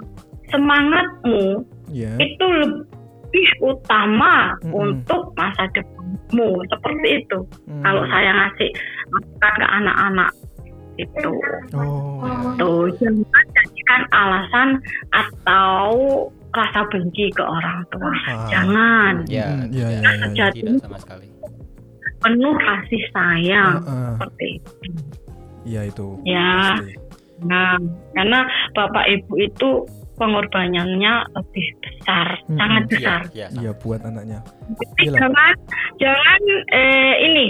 Semangatmu 0.49 1.61
Iya. 1.89 2.13
itu 2.17 2.45
lebih 2.61 3.47
utama 3.61 4.53
Mm-mm. 4.61 4.73
untuk 4.73 5.33
masa 5.37 5.65
depanmu. 5.73 6.61
Seperti 6.69 7.23
itu. 7.23 7.39
Hmm. 7.69 7.81
Kalau 7.85 8.03
saya 8.09 8.31
ngasih 8.33 8.69
masukan 9.09 9.53
ke 9.55 9.67
anak-anak 9.67 10.31
itu. 10.99 11.31
Oh. 11.73 12.19
Tuh, 12.59 12.91
jangan 12.99 13.45
jadikan 13.55 14.01
alasan 14.11 14.69
atau 15.15 15.85
rasa 16.49 16.81
benci 16.89 17.29
ke 17.31 17.43
orang 17.45 17.85
tua. 17.93 18.09
Ah. 18.27 18.49
Jangan. 18.49 19.13
ya 19.29 19.45
Mm, 19.47 19.69
iya, 19.69 19.85
tidak, 19.87 20.13
iya, 20.17 20.25
iya. 20.33 20.47
tidak 20.49 20.81
sama 20.81 20.97
sekali 20.97 21.28
Penuh 22.19 22.55
kasih 22.59 23.03
sayang. 23.15 23.75
Heeh. 23.83 24.11
Seperti 24.15 24.45
itu. 24.59 24.71
Iya 25.67 25.81
itu. 25.87 26.07
Ya. 26.23 26.79
Pasti. 26.79 26.93
Nah, 27.39 27.79
karena 28.11 28.39
bapak 28.75 29.05
ibu 29.07 29.33
itu 29.39 29.69
pengorbanannya 30.19 31.13
lebih 31.31 31.67
besar, 31.79 32.35
Mm-mm. 32.43 32.59
sangat 32.59 32.83
iya 32.83 32.91
besar. 32.91 33.19
iya 33.31 33.47
Iya 33.55 33.71
buat 33.79 34.03
anaknya. 34.03 34.39
Jadi 34.75 35.07
Iyalah. 35.07 35.19
jangan 35.23 35.53
jangan 36.03 36.41
eh, 36.75 37.13
ini 37.23 37.45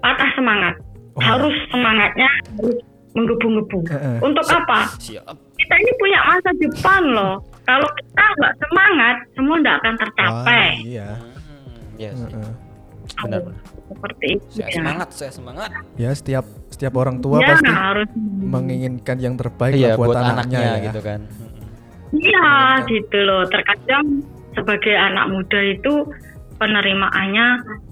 patah 0.00 0.30
semangat. 0.32 0.74
Oh. 1.14 1.20
Harus 1.20 1.52
semangatnya 1.68 2.24
harus 2.56 2.80
menggebu-gebu. 3.12 3.78
Heeh. 3.92 4.16
Untuk 4.24 4.46
apa? 4.48 4.88
Siap. 4.96 5.36
Kita 5.36 5.74
ini 5.76 5.92
punya 6.00 6.18
masa 6.24 6.50
depan 6.56 7.02
loh. 7.12 7.36
Kalau 7.68 7.88
kita 8.00 8.24
nggak 8.40 8.54
semangat, 8.60 9.16
semua 9.36 9.54
nggak 9.60 9.76
akan 9.84 9.94
tercapai. 10.00 10.68
Wah, 10.80 10.88
iya. 10.88 11.08
Hmm, 11.20 12.00
ya 12.00 12.10
sih. 12.16 12.32
Heeh. 12.32 12.52
Benar 13.04 13.40
benar. 13.44 13.60
Seperti 13.84 14.26
itu 14.34 14.46
Saya 14.50 14.64
ya. 14.64 14.74
semangat, 14.74 15.08
saya 15.12 15.32
semangat. 15.32 15.70
Ya 15.94 16.10
setiap 16.10 16.44
setiap 16.68 16.92
orang 16.96 17.20
tua 17.20 17.38
Ya, 17.38 17.54
pasti 17.54 17.70
harus 17.70 18.08
menginginkan 18.40 19.16
yang 19.20 19.34
terbaik 19.36 19.76
Iya 19.76 19.94
lah 19.94 19.96
buat, 20.00 20.08
buat, 20.10 20.16
anaknya, 20.18 20.58
anaknya, 20.58 20.60
ya. 20.64 20.84
gitu 20.88 21.00
kan. 21.00 21.20
Iya, 22.14 22.48
gitu 22.86 23.18
loh. 23.22 23.42
Terkadang 23.50 24.04
sebagai 24.54 24.94
anak 24.94 25.24
muda 25.28 25.60
itu 25.60 25.92
penerimaannya 26.56 27.46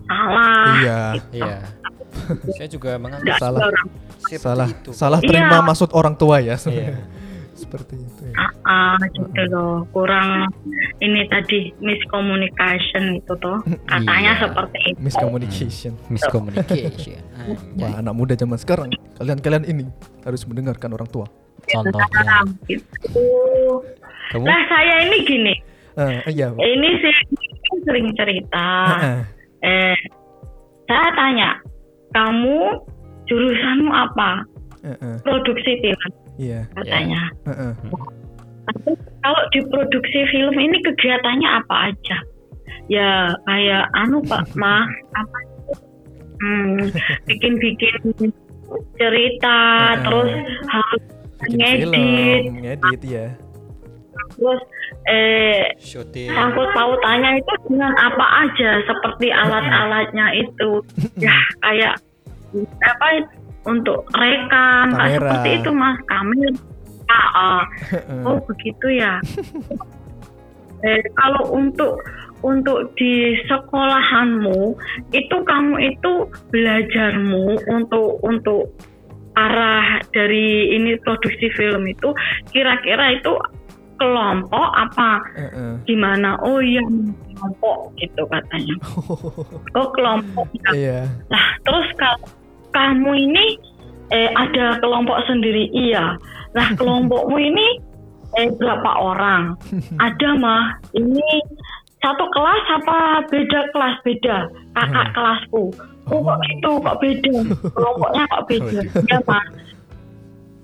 salah. 0.06 0.66
Iya. 0.78 1.00
Iya. 1.32 1.56
saya 2.54 2.68
juga 2.68 3.00
menganggap 3.00 3.24
Nggak 3.24 3.40
Salah. 3.40 3.60
Salah 4.32 4.68
itu. 4.70 4.90
salah 4.94 5.20
Iya. 5.20 5.28
terima 5.28 5.56
maksud 5.64 5.90
orang 5.92 6.14
tua 6.14 6.38
ya. 6.38 6.54
Iya. 6.56 6.96
Seperti 7.72 7.96
itu 7.96 8.22
ya. 8.28 8.36
Ah, 8.36 8.52
ah, 8.68 9.00
gitu 9.08 9.42
loh. 9.48 9.88
Kurang 9.96 10.44
ini 11.00 11.24
tadi 11.24 11.72
miscommunication 11.80 13.16
itu 13.16 13.32
tuh. 13.40 13.64
Katanya 13.88 14.36
Iya. 14.36 14.44
seperti 14.44 14.78
itu. 14.92 14.98
Miscommunication. 15.00 15.92
Miscommunication. 16.12 17.16
Wah, 17.32 17.56
Anjay. 17.80 17.92
anak 17.96 18.12
muda 18.12 18.36
zaman 18.36 18.60
sekarang, 18.60 18.92
kalian-kalian 19.16 19.64
ini 19.64 19.88
harus 20.20 20.44
mendengarkan 20.44 20.92
orang 20.92 21.08
tua. 21.08 21.24
Contohnya. 21.64 22.44
Gitu. 22.68 22.84
Kamu 24.28 24.44
Nah, 24.44 24.60
saya 24.68 25.08
ini 25.08 25.16
gini. 25.24 25.54
Ah, 25.96 26.20
iya. 26.28 26.52
Ini 26.52 26.88
sih 27.00 27.14
sering 27.88 28.12
cerita. 28.12 28.68
Heeh. 29.00 29.18
Eh, 29.64 29.96
saya 30.84 31.08
tanya, 31.16 31.56
kamu 32.12 32.84
jurusanmu 33.24 33.88
apa? 33.88 34.44
Heeh. 34.84 35.16
Produksi 35.24 35.72
film 35.80 36.00
Iya. 36.42 36.60
katanya. 36.74 37.22
Heeh. 37.46 37.72
Tapi 38.62 38.90
kalau 39.22 39.42
di 39.54 39.60
produksi 39.70 40.20
film 40.30 40.54
ini 40.58 40.78
kegiatannya 40.82 41.48
apa 41.62 41.74
aja? 41.94 42.18
Ya 42.90 43.30
kayak 43.46 43.84
anu 43.94 44.18
Pak 44.26 44.50
Ma 44.60 44.82
apa? 45.14 45.38
Hmm, 46.42 46.90
bikin-bikin 47.30 47.94
cerita, 48.98 49.58
Heeh. 49.94 50.02
terus 50.02 50.30
harus 50.66 51.02
Bikin 51.42 51.58
ngedit, 51.58 51.82
film, 51.86 52.54
ngedit 52.62 53.02
ya. 53.02 53.26
terus 54.38 54.62
eh 55.10 55.66
syuting. 55.82 56.30
sangkut 56.30 56.70
pautannya 56.72 57.42
itu 57.42 57.52
dengan 57.66 57.90
apa 57.98 58.46
aja 58.46 58.78
seperti 58.86 59.28
alat-alatnya 59.42 60.26
itu 60.38 60.70
ya 61.18 61.34
kayak 61.60 61.98
apa 62.86 63.06
untuk 63.66 64.06
rekam 64.14 64.94
Kamera. 64.94 65.12
seperti 65.18 65.48
itu 65.62 65.70
mas 65.72 65.98
kamera 66.10 66.50
Ah, 67.12 67.28
ah. 67.36 67.62
Oh 68.28 68.40
begitu 68.48 68.86
ya 68.96 69.20
eh, 70.82 71.00
kalau 71.14 71.44
untuk 71.52 72.00
untuk 72.42 72.90
di 72.98 73.38
sekolahanmu 73.46 74.74
itu 75.14 75.36
kamu 75.46 75.74
itu 75.94 76.12
belajarmu 76.50 77.62
untuk 77.70 78.18
untuk 78.26 78.74
arah 79.38 80.02
dari 80.12 80.76
ini 80.76 80.98
produksi 81.00 81.48
film 81.56 81.86
itu 81.88 82.12
kira-kira 82.52 83.16
itu 83.16 83.32
kelompok 83.96 84.68
apa 84.74 85.22
Heeh. 85.38 85.72
gimana 85.86 86.34
oh 86.42 86.58
iya 86.58 86.82
kelompok 87.32 87.94
gitu 88.02 88.22
katanya 88.26 88.76
oh 89.78 89.88
kelompok 89.94 90.46
ya. 90.66 90.70
Iya. 90.74 91.00
nah 91.30 91.44
terus 91.62 91.88
kalau 91.96 92.26
kamu 92.72 93.10
ini 93.30 93.44
eh, 94.10 94.28
ada 94.32 94.80
kelompok 94.80 95.20
sendiri. 95.24 95.68
Iya. 95.70 96.16
Nah 96.52 96.68
kelompokmu 96.80 97.36
ini 97.36 97.66
eh, 98.36 98.48
berapa 98.56 98.90
orang? 98.98 99.56
Ada 100.06 100.28
mah. 100.36 100.80
Ini 100.92 101.28
satu 102.00 102.24
kelas 102.32 102.64
apa 102.82 102.96
beda 103.28 103.60
kelas? 103.70 103.96
Beda. 104.02 104.36
Kakak 104.72 105.06
Hmm. 105.06 105.14
kelasku. 105.14 105.64
Oh. 106.10 106.18
kok 106.18 106.38
gitu 106.42 106.70
kok 106.82 106.98
beda? 106.98 107.34
Kelompoknya 107.78 108.22
kok 108.26 108.44
beda? 108.50 108.80
Ya 109.06 109.18
mah. 109.22 109.44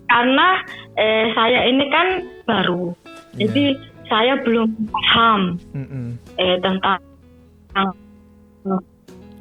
Karena 0.09 0.49
eh, 0.97 1.31
saya 1.33 1.61
ini 1.69 1.85
kan 1.89 2.09
baru. 2.45 2.91
Iya. 3.37 3.45
jadi 3.45 3.65
saya 4.09 4.35
belum 4.41 4.73
paham 4.89 5.61
Mm-mm. 5.77 6.17
eh, 6.41 6.57
tentang 6.59 6.97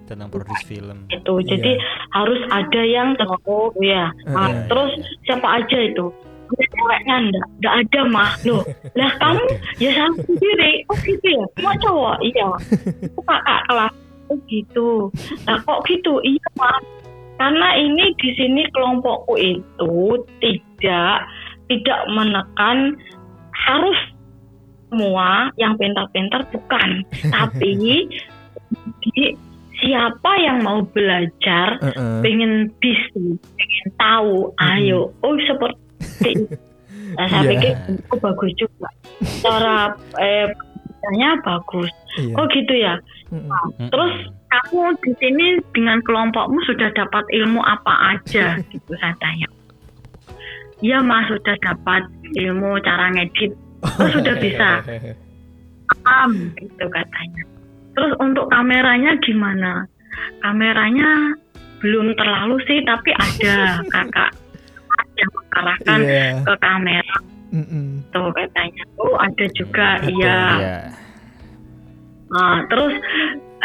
tentang 0.08 0.32
produksi 0.32 0.80
film. 0.80 1.06
itu. 1.12 1.34
Iya. 1.43 1.48
Jadi 1.54 1.72
harus 2.15 2.41
ada 2.50 2.82
yang 2.82 3.13
tahu 3.20 3.76
ya. 3.84 4.10
Nah, 4.32 4.48
Heeh. 4.48 4.65
terus 4.72 4.91
siapa 5.28 5.62
aja 5.62 5.78
itu? 5.84 6.08
Ceweknya 6.48 7.15
enggak, 7.28 7.48
enggak 7.60 7.76
ada 7.84 8.02
mah. 8.08 8.32
Loh, 8.48 8.63
lah 8.96 9.12
kamu 9.20 9.43
ya 9.84 9.91
sama 9.91 10.15
sendiri. 10.24 10.72
Oh 10.88 10.98
gitu 11.04 11.28
ya? 11.28 11.46
Cuma 11.60 11.74
cowok? 11.84 12.15
Iya. 12.24 12.48
Itu 13.04 13.22
kakak 13.30 13.62
kelas. 13.67 13.93
Oh 14.32 14.38
gitu. 14.48 14.89
Nah 15.43 15.60
kok 15.67 15.80
gitu? 15.91 16.13
Iya 16.24 16.48
mah. 16.56 16.80
Karena 17.38 17.67
ini 17.78 18.15
di 18.17 18.30
sini 18.34 18.63
kelompokku 18.74 19.36
itu 19.38 19.93
tidak 20.41 21.28
tidak 21.67 22.00
menekan 22.15 22.96
harus 23.54 24.00
semua 24.88 25.52
yang 25.60 25.76
pintar-pintar 25.76 26.48
bukan, 26.50 27.04
tapi 27.36 27.76
di 29.04 29.36
siapa 29.88 30.32
yang 30.43 30.67
mau 30.67 30.84
belajar 30.84 31.80
Heeh. 31.80 32.19
pengen 32.19 32.67
bisa 32.84 33.15
pengen 33.56 33.88
tahu 33.95 34.52
ayo 34.60 35.15
oh 35.23 35.36
seperti 35.47 35.80
itu. 36.36 36.56
Nah, 37.08 37.23
saya 37.32 37.47
Iya. 37.47 37.52
pikir 37.56 37.71
oh, 38.12 38.19
bagus 38.19 38.52
juga 38.60 38.91
cara 39.39 39.95
eh 40.19 40.52
bagus 41.39 41.88
Iya. 42.19 42.36
oh 42.36 42.45
gitu 42.52 42.73
ya. 42.76 43.00
Mm-mm. 43.32 43.88
terus 43.88 44.28
kamu 44.52 44.91
di 45.04 45.12
sini 45.15 45.47
dengan 45.71 46.04
kelompokmu 46.04 46.60
sudah 46.67 46.91
dapat 46.91 47.23
ilmu 47.32 47.63
apa 47.63 48.19
aja 48.19 48.60
gitu 48.76 48.91
saya 49.00 49.15
tanya 49.23 49.47
Iya 50.84 51.00
mas 51.00 51.32
sudah 51.32 51.56
dapat 51.63 52.06
ilmu 52.36 52.76
cara 52.84 53.08
ngedit 53.15 53.56
oh 54.04 54.10
sudah 54.12 54.36
bisa 54.43 54.84
paham 56.04 56.52
gitu 56.60 56.86
katanya. 56.91 57.43
Terus 57.97 58.13
untuk 58.21 58.45
kameranya 58.47 59.17
gimana? 59.25 59.89
Kameranya 60.39 61.33
belum 61.81 62.13
terlalu 62.13 62.62
sih, 62.69 62.86
tapi 62.86 63.10
ada 63.12 63.55
kakak 63.93 64.31
yang 65.17 65.31
mengarahkan 65.33 65.99
Iya. 66.05 66.27
ke 66.45 66.53
kamera 66.62 67.17
Mm-mm. 67.49 68.05
tuh 68.13 68.29
katanya. 68.38 68.83
Oh 69.01 69.17
ada 69.17 69.45
juga, 69.57 69.97
iya. 70.05 70.38
Iya. 70.62 70.77
Nah, 72.29 72.62
terus 72.69 72.93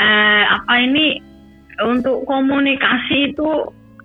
eh, 0.01 0.43
apa 0.49 0.73
ini 0.81 1.21
untuk 1.85 2.25
komunikasi 2.25 3.35
itu 3.35 3.49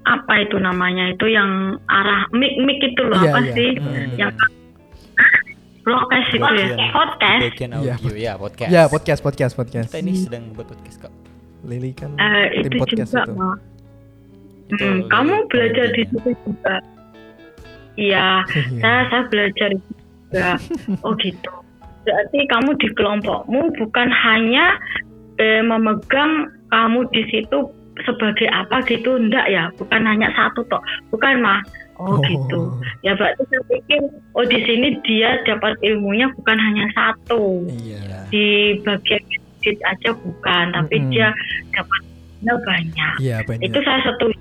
apa 0.04 0.40
itu 0.40 0.56
namanya 0.58 1.12
itu 1.12 1.28
yang 1.30 1.76
arah 1.88 2.28
mic 2.32 2.56
mic 2.64 2.80
itu 2.80 3.00
loh 3.04 3.20
Iya, 3.22 3.32
apa 3.32 3.40
iya. 3.44 3.54
sih 3.54 3.70
Mm. 3.78 4.08
yang 4.18 4.32
broadcast 5.88 6.28
itu 6.30 6.44
ya 6.44 6.68
podcast 6.92 7.42
Bagian 7.48 7.72
Iya. 7.72 7.96
audio 7.96 8.16
ya 8.18 8.34
podcast. 8.36 8.70
Ya, 8.70 8.84
podcast, 8.86 9.22
podcast, 9.22 9.54
podcast. 9.56 9.88
Kita 9.88 10.00
ini 10.00 10.14
sedang 10.14 10.52
buat 10.52 10.68
podcast 10.68 10.98
kok. 11.02 11.14
Lily 11.64 11.92
kan 11.92 12.12
Eh, 12.14 12.60
tim 12.60 12.70
itu 12.70 12.78
podcast 12.78 13.10
juga 13.10 13.24
itu. 13.24 13.34
Ma. 13.34 13.52
Itu 14.68 14.84
Hmm, 14.84 15.00
kamu 15.08 15.34
belajar 15.48 15.86
di 15.88 16.04
penting. 16.04 16.36
situ 16.36 16.44
juga 16.44 16.76
iya 17.96 18.28
Iya. 18.46 18.78
saya 18.78 19.02
saya 19.08 19.24
belajar 19.26 19.70
juga 19.74 20.48
oh 21.02 21.14
gitu 21.18 21.52
berarti 22.04 22.40
kamu 22.46 22.70
di 22.76 22.88
kelompokmu 22.94 23.62
bukan 23.74 24.08
hanya 24.12 24.76
eh, 25.38 25.62
memegang 25.62 26.46
kamu 26.68 27.08
di 27.10 27.24
situ 27.28 27.58
sebagai 28.04 28.46
apa 28.48 28.84
gitu 28.84 29.16
enggak 29.16 29.48
ya 29.48 29.72
bukan 29.74 30.04
hanya 30.04 30.30
satu 30.32 30.62
toh 30.68 30.84
bukan 31.10 31.42
mah 31.42 31.64
oh, 31.98 32.22
gitu. 32.24 32.62
Ya 33.02 33.18
berarti 33.18 33.44
saya 33.50 33.64
pikir 33.70 34.02
oh 34.34 34.46
di 34.46 34.60
sini 34.64 34.98
dia 35.04 35.42
dapat 35.46 35.78
ilmunya 35.82 36.30
bukan 36.38 36.58
hanya 36.58 36.86
satu. 36.94 37.66
Iya. 37.68 38.28
di 38.28 38.76
bagian 38.84 39.24
edit 39.64 39.78
aja 39.88 40.12
bukan 40.12 40.66
tapi 40.76 40.96
Mm-mm. 41.00 41.12
dia 41.16 41.32
dapatnya 41.72 42.54
banyak. 42.64 43.14
Iya, 43.24 43.38
banyak. 43.48 43.72
itu 43.72 43.80
saya 43.84 44.00
setuju. 44.04 44.40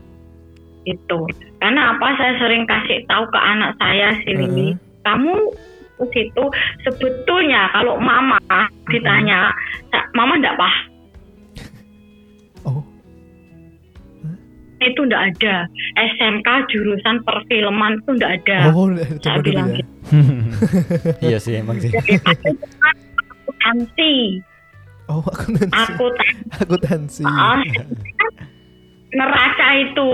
Itu 0.86 1.18
karena 1.58 1.98
apa? 1.98 2.06
Saya 2.18 2.38
sering 2.38 2.62
kasih 2.66 3.02
tahu 3.10 3.24
ke 3.30 3.38
anak 3.38 3.74
saya 3.78 4.14
si 4.22 4.30
Lili. 4.34 4.74
Heeh. 4.74 5.02
kamu 5.06 5.34
ke 5.96 6.04
situ 6.12 6.44
sebetulnya 6.84 7.70
kalau 7.72 7.96
mama 7.96 8.36
ditanya 8.92 9.48
"Sa- 9.88 10.08
mama 10.12 10.36
enggak 10.36 10.58
paham 10.58 10.95
itu 14.78 15.00
enggak 15.02 15.22
ada 15.32 15.56
SMK 15.96 16.48
jurusan 16.68 17.16
perfilman 17.22 17.96
itu 17.98 18.10
enggak 18.12 18.32
ada 18.42 18.58
oh, 18.70 18.92
saya 18.92 19.16
coba 19.18 19.38
dulu 19.38 19.44
bilang 19.46 19.68
ya. 19.68 19.76
gitu 19.76 19.92
iya 21.26 21.38
sih 21.40 21.52
emang 21.56 21.76
sih. 21.80 21.90
akuntansi 23.16 24.14
Oh, 25.06 25.22
akuntansi. 25.22 25.70
akuntansi 25.70 26.02
Akuntansi. 26.58 27.22
Ah, 27.22 27.62
neraca 29.14 29.68
itu 29.78 30.10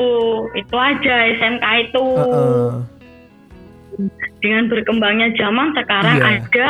itu 0.52 0.76
aja 0.76 1.14
SMK 1.40 1.64
itu 1.88 2.04
Heeh. 2.12 2.72
dengan 4.38 4.64
berkembangnya 4.68 5.32
zaman 5.34 5.72
sekarang 5.72 6.16
Iya. 6.20 6.28
ada 6.44 6.68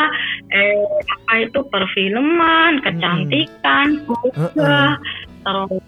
eh, 0.55 0.87
apa 1.03 1.33
itu 1.43 1.61
perfilman 1.67 2.79
kecantikan 2.81 4.07
yoga 4.07 4.97
terus 5.43 5.83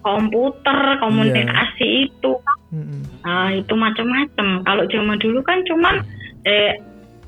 komputer 0.00 0.78
komunikasi 0.98 1.86
itu 2.04 2.32
Mm-mm. 2.68 3.02
nah 3.20 3.50
itu 3.50 3.72
macam-macam 3.72 4.46
kalau 4.62 4.84
zaman 4.86 5.18
dulu 5.18 5.40
kan 5.42 5.58
cuman 5.64 5.94
eh, 6.42 6.78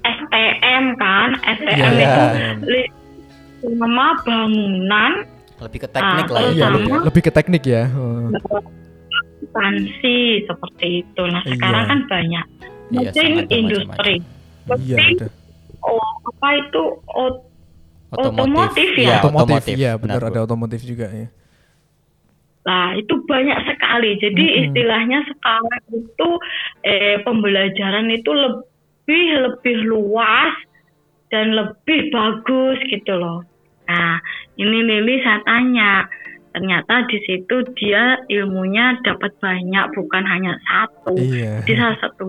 STM 0.00 0.84
kan 0.96 1.28
STM 1.42 1.76
Iya. 1.76 1.90
itu 2.00 2.22
li- 2.66 2.92
nama 3.70 4.16
bangunan 4.18 5.12
Lebih 5.60 5.78
ke 5.78 5.88
teknik 5.88 6.24
Ah, 6.24 6.32
lah 6.32 6.40
Iya, 6.40 6.48
ya. 6.50 6.64
sama- 6.64 6.76
lebih, 6.78 6.92
lebih 7.04 7.22
ke 7.22 7.30
teknik 7.30 7.62
ya. 7.62 7.82
Heeh. 7.86 8.24
instansi 9.40 10.16
seperti 10.44 10.86
itu 11.02 11.22
nah 11.26 11.42
sekarang 11.42 11.82
Iya. 11.82 11.90
kan 11.90 11.98
banyak 12.06 12.44
Iya, 12.90 13.00
mesin 13.02 13.12
bermacam-macam. 13.12 13.58
industri 13.58 14.14
Iya, 14.14 14.96
mesin 14.96 15.12
udah. 15.16 15.30
oh, 15.82 16.00
apa 16.26 16.48
itu 16.56 16.82
ot- 17.08 17.44
Otomotif, 18.10 18.42
Otomotif 18.42 18.90
ya? 18.90 19.06
Iya, 19.06 19.16
otomotif, 19.22 19.74
iya 19.76 19.90
benar, 19.94 20.18
benar 20.18 20.30
ada 20.32 20.40
otomotif 20.42 20.80
juga 20.82 21.06
ya. 21.08 21.28
Nah, 22.60 22.92
itu 22.92 23.24
banyak 23.24 23.58
sekali. 23.64 24.20
Jadi 24.20 24.44
Mm-mm. 24.44 24.62
istilahnya 24.68 25.24
sekarang 25.24 25.84
itu 25.96 26.28
eh, 26.84 27.16
pembelajaran 27.24 28.06
itu 28.12 28.30
lebih 28.30 29.26
lebih 29.48 29.76
luas 29.88 30.52
dan 31.32 31.56
lebih 31.56 32.12
bagus 32.12 32.76
gitu 32.90 33.16
loh. 33.16 33.40
Nah, 33.88 34.20
ini 34.60 34.86
Lili 34.86 35.18
saya 35.24 35.40
tanya, 35.42 36.06
ternyata 36.54 37.08
di 37.10 37.18
situ 37.26 37.64
dia 37.74 38.20
ilmunya 38.28 39.00
dapat 39.02 39.34
banyak 39.40 39.86
bukan 39.96 40.24
hanya 40.28 40.54
satu. 40.68 41.16
Iya. 41.16 41.64
Jadi 41.64 41.72
salah 41.74 41.98
satu. 41.98 42.24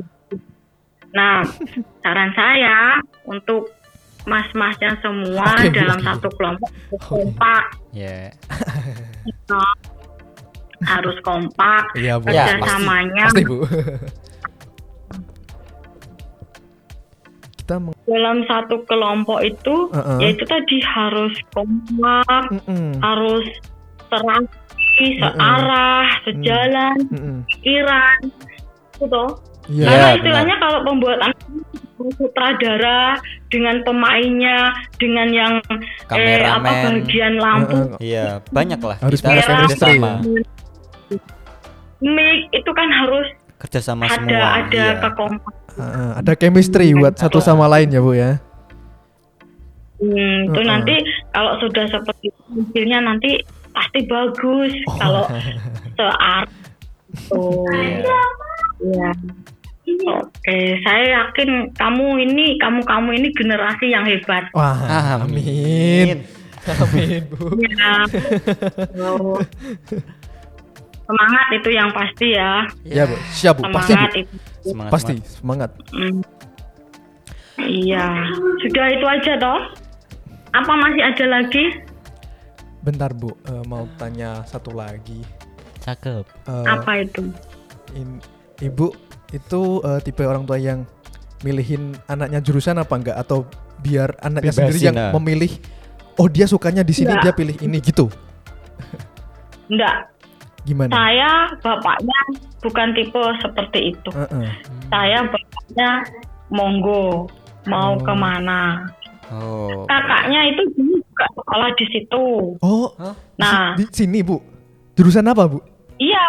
Nah, 1.11 1.43
saran 2.01 2.31
saya 2.33 3.03
untuk 3.27 3.69
mas-masnya 4.25 5.01
semua 5.01 5.49
Oke, 5.57 5.73
Bu. 5.73 5.77
dalam 5.81 5.99
satu 6.05 6.29
kelompok 6.37 6.69
kompak 7.01 7.65
Iya. 7.91 8.31
Harus 10.83 11.17
kompak 11.21 11.83
Iya, 11.93 12.17
Bu. 12.17 12.27
Ya, 12.27 12.45
kerjasamanya 12.49 13.25
Pasti, 13.27 13.43
Bu. 13.43 13.57
Kita 17.53 17.75
meng- 17.77 17.95
dalam 18.03 18.37
satu 18.45 18.83
kelompok 18.83 19.39
itu 19.41 19.75
Heeh. 19.91 20.17
yaitu 20.19 20.43
tadi 20.43 20.77
harus 20.83 21.33
kompak 21.51 22.43
Mm-mm. 22.51 22.97
harus 22.99 23.45
serasi 24.09 25.07
searah 25.15 26.03
sejalan 26.25 26.97
Mm-mm. 27.07 27.37
pikiran 27.47 28.17
itu 28.91 29.05
toh 29.07 29.29
Iya. 29.69 29.85
karena 29.87 30.01
benar. 30.01 30.17
istilahnya 30.17 30.55
kalau 30.57 30.79
pembuatan 30.83 31.31
sutradara 32.17 33.13
dengan 33.47 33.77
pemainnya 33.85 34.57
dengan 34.97 35.27
yang 35.29 35.53
eh, 36.09 36.41
apa 36.41 36.57
Kameramen. 36.57 37.05
bagian 37.05 37.33
lampu. 37.37 37.77
Iya, 38.01 38.41
banyak 38.49 38.81
lah. 38.81 38.97
Harus 38.97 39.21
Kita 39.21 39.37
harus 39.37 39.77
chemistry. 39.77 40.41
Mic 42.01 42.49
itu 42.51 42.71
kan 42.71 42.89
harus 42.89 43.27
Kerjasama 43.57 44.05
ada 44.05 44.17
semua. 44.17 44.47
ada 44.59 44.73
iya. 44.73 44.97
kekompak 44.97 45.53
Heeh, 45.71 46.09
ada 46.19 46.33
chemistry 46.35 46.91
buat 46.91 47.15
satu 47.15 47.39
sama 47.39 47.63
lain 47.65 47.87
ya, 47.87 48.01
Bu 48.01 48.11
ya. 48.11 48.41
Hmm, 49.97 50.49
itu 50.49 50.59
Heeh. 50.59 50.67
nanti 50.67 50.95
kalau 51.31 51.55
sudah 51.61 51.85
seperti 51.87 52.27
itu 52.27 52.41
hasilnya 52.51 52.99
nanti 52.99 53.37
pasti 53.71 54.03
bagus 54.03 54.73
Oh. 54.83 54.97
kalau 54.97 55.23
sear. 55.95 56.43
Oh, 57.29 57.63
ya. 58.81 59.11
Oke, 60.01 60.57
saya 60.81 61.03
yakin 61.21 61.69
kamu 61.71 62.05
ini 62.25 62.55
kamu 62.57 62.79
kamu 62.81 63.09
ini 63.13 63.27
generasi 63.31 63.91
yang 63.91 64.03
hebat. 64.03 64.47
Wah, 64.51 65.19
amin. 65.21 66.23
Amin, 66.61 67.21
Bu. 67.29 67.59
Ya. 67.61 67.93
Oh. 68.99 69.37
Semangat 71.01 71.47
itu 71.51 71.69
yang 71.69 71.89
pasti 71.91 72.27
ya. 72.31 72.51
Ya, 72.83 73.03
Bu. 73.03 73.15
Siap, 73.29 73.53
Bu. 73.57 73.63
Pasti, 73.69 73.93
Bu. 73.93 73.97
Semangat 73.97 74.11
itu. 74.15 74.35
Semangat, 74.61 74.91
Pasti, 74.93 75.13
semangat. 75.19 75.71
semangat. 75.71 75.71
Hmm. 75.91 76.21
Iya, 77.61 78.05
sudah 78.59 78.85
itu 78.89 79.05
aja 79.05 79.33
toh. 79.37 79.59
Apa 80.51 80.73
masih 80.75 81.01
ada 81.03 81.25
lagi? 81.29 81.65
Bentar, 82.81 83.11
Bu. 83.11 83.35
Eh, 83.45 83.63
mau 83.65 83.85
tanya 83.95 84.41
satu 84.43 84.71
lagi. 84.71 85.21
Cakep. 85.81 86.25
Eh, 86.47 86.65
Apa 86.67 86.91
itu? 87.01 87.29
in- 87.91 88.21
Ibu 88.57 88.93
itu 89.33 89.61
eh, 89.81 89.99
tipe 89.99 90.21
orang 90.21 90.45
tua 90.45 90.55
yang 90.55 90.85
milihin 91.41 91.97
anaknya 92.05 92.37
jurusan 92.39 92.77
apa 92.77 92.93
enggak 92.93 93.17
atau 93.17 93.49
biar 93.81 94.13
anaknya 94.21 94.53
Bebasin, 94.53 94.61
sendiri 94.69 94.79
yang 94.85 94.93
nah. 94.95 95.09
memilih 95.17 95.49
oh 96.15 96.29
dia 96.29 96.45
sukanya 96.45 96.85
di 96.85 96.93
sini 96.93 97.09
Enggak. 97.09 97.25
dia 97.25 97.33
pilih 97.33 97.57
ini 97.57 97.81
gitu. 97.81 98.05
Enggak, 99.65 100.13
Gimana? 100.61 100.91
Saya 100.91 101.31
bapaknya 101.57 102.19
bukan 102.59 102.87
tipe 102.93 103.23
seperti 103.41 103.79
itu. 103.91 104.09
Heeh. 104.11 104.49
Saya 104.87 105.25
bapaknya 105.25 105.89
monggo 106.49 107.25
mau 107.65 107.95
Oh. 107.95 108.01
ke 108.01 108.13
mana. 108.13 108.85
Oh. 109.31 109.87
Kakaknya 109.87 110.51
itu 110.51 110.61
dulu 110.75 110.95
juga 110.99 111.25
sekolah 111.33 111.69
di 111.73 111.85
situ. 111.89 112.25
Oh? 112.59 112.87
Nah, 113.37 113.73
di 113.73 113.87
sini, 113.89 114.19
Bu. 114.21 114.37
Jurusan 114.93 115.25
apa, 115.25 115.47
Bu? 115.47 115.59
iya 115.97 116.25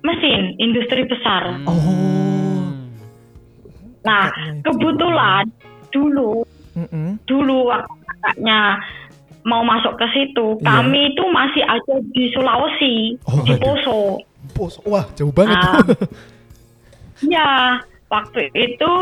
mesin 0.00 0.54
industri 0.58 1.02
besar. 1.04 1.58
Hmm. 1.60 1.66
Oh. 1.66 2.64
Nah, 4.02 4.28
kakaknya 4.28 4.52
itu. 4.52 4.64
kebetulan 4.64 5.44
dulu 5.88 6.30
Mm-mm. 6.74 7.08
dulu 7.24 7.70
waktu 7.70 7.94
kakaknya 8.04 8.58
mau 9.44 9.60
masuk 9.60 9.94
ke 9.94 10.06
situ, 10.10 10.56
Iya. 10.58 10.64
kami 10.66 11.12
itu 11.12 11.24
masih 11.28 11.62
ada 11.62 11.94
di 12.10 12.32
Sulawesi, 12.32 12.96
Oh, 13.24 13.40
di. 13.44 13.52
Poso. 13.56 13.98
Pos, 14.52 14.76
wah 14.84 15.04
jauh 15.14 15.32
banget. 15.32 15.56
Ah. 15.56 15.80
Ya, 17.24 17.80
waktu 18.10 18.50
itu 18.52 18.92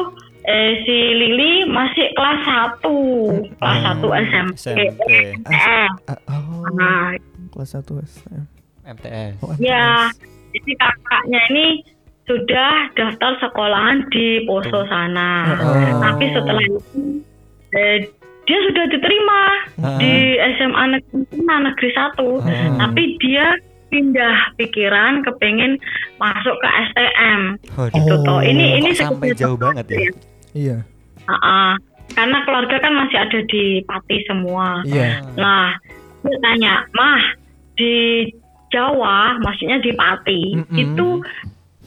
eh, 0.44 0.70
si 0.84 0.96
Lili 1.16 1.64
masih 1.66 2.12
kelas 2.12 2.40
1, 2.44 3.56
kelas 3.58 3.78
1 3.98 4.06
SMP. 4.28 4.54
SMP. 4.54 5.08
Eh, 5.10 5.32
Ah, 5.48 5.88
oh, 6.30 6.68
nah, 6.76 7.16
kelas 7.50 7.72
1 7.72 7.98
SM. 7.98 8.42
MTS. 8.84 9.38
Oh, 9.42 9.54
ya, 9.58 10.06
jadi 10.52 10.72
kakaknya 10.76 11.40
ini 11.50 11.66
sudah 12.22 12.92
daftar 12.94 13.32
sekolahan 13.40 14.06
di 14.12 14.44
Poso 14.46 14.86
sana. 14.86 15.56
Oh. 15.58 15.98
Tapi 15.98 16.24
setelah 16.30 16.62
itu 16.62 16.78
eh, 17.72 17.98
dia 18.42 18.58
sudah 18.66 18.84
diterima 18.90 19.40
Ah. 19.82 19.98
di 19.98 20.12
SMA 20.58 20.84
negeri, 20.94 21.22
negeri 21.40 21.90
1. 21.94 22.42
Ah. 22.42 22.86
Tapi 22.86 23.02
dia 23.18 23.46
pindah 23.88 24.56
pikiran 24.56 25.20
kepengen 25.22 25.76
masuk 26.16 26.56
ke 26.56 26.68
STM. 26.90 27.40
Waduh. 27.76 27.92
Gitu 27.92 28.14
toh. 28.24 28.40
Ini 28.40 28.80
ini 28.80 28.90
Kok 28.96 29.00
sampai 29.04 29.28
jauh 29.36 29.58
banget 29.60 29.86
ya. 29.92 29.98
Iya. 30.52 30.76
Ah, 31.28 31.76
karena 32.12 32.42
keluarga 32.42 32.76
kan 32.80 32.92
masih 32.96 33.18
ada 33.20 33.38
di 33.46 33.84
Pati 33.84 34.16
semua. 34.24 34.80
Iya. 34.82 35.22
Nah, 35.36 35.76
dia 36.24 36.36
tanya, 36.40 36.72
Mah, 36.92 37.22
di 37.76 38.26
Jawa, 38.72 39.36
maksudnya 39.44 39.78
di 39.84 39.92
Pati, 39.92 40.42
Mm-mm. 40.56 40.76
itu 40.76 41.08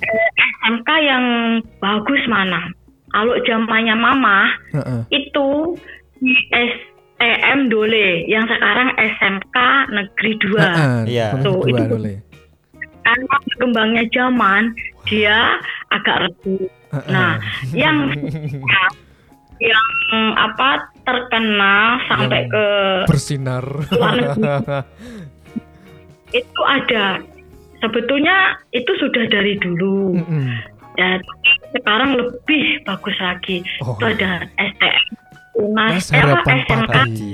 eh, 0.01 0.29
SMK 0.61 0.89
yang 1.01 1.25
bagus 1.81 2.21
mana? 2.29 2.69
Kalau 3.09 3.33
zamannya 3.47 3.95
Mama, 3.95 4.51
Heeh. 4.75 5.01
itu 5.09 5.73
STM 6.49 7.67
Dole, 7.67 8.25
yang 8.25 8.45
sekarang 8.45 8.89
SMK 8.95 9.57
Negeri 9.89 10.31
2. 10.41 10.57
Heeh, 10.57 10.99
Iya. 11.07 11.27
boleh 11.31 11.43
Tuh, 11.43 11.59
dua 11.61 11.69
itu- 11.77 11.91
boleh. 11.91 12.17
Karena 13.01 13.35
berkembangnya 13.39 14.03
zaman, 14.09 14.63
dia 15.05 15.37
agak 15.89 16.25
redup. 16.25 16.65
Heeh. 16.91 17.05
Nah, 17.07 17.37
yang 17.71 17.97
yang 19.61 19.85
apa 20.35 20.69
terkenal 21.01 21.83
sampai 22.05 22.43
Yang 22.43 22.51
ke 22.51 22.65
bersinar. 23.07 23.65
itu 26.33 26.61
ada 26.65 27.21
sebetulnya 27.77 28.35
itu 28.69 28.91
sudah 28.97 29.23
dari 29.29 29.55
dulu 29.55 30.17
Mm-mm. 30.17 30.47
dan 30.95 31.21
sekarang 31.71 32.17
lebih 32.17 32.83
bagus 32.83 33.15
lagi 33.17 33.63
Oh. 33.79 33.95
itu 33.95 34.05
ada 34.09 34.43
STM 34.57 35.03
UNAS 35.15 35.24
Mas 35.71 36.11
eh, 36.11 36.19
apa 36.19 36.43
harapan 36.43 36.57
SMK 36.59 36.89
pagi. 36.91 37.31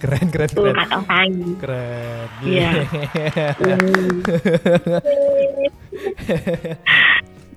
Keren 0.00 0.26
keren 0.32 0.48
itu 0.48 0.60
keren. 0.60 0.74
kata 0.74 0.98
saya 1.04 1.26
Keren. 1.60 2.26
Iya. 2.40 2.70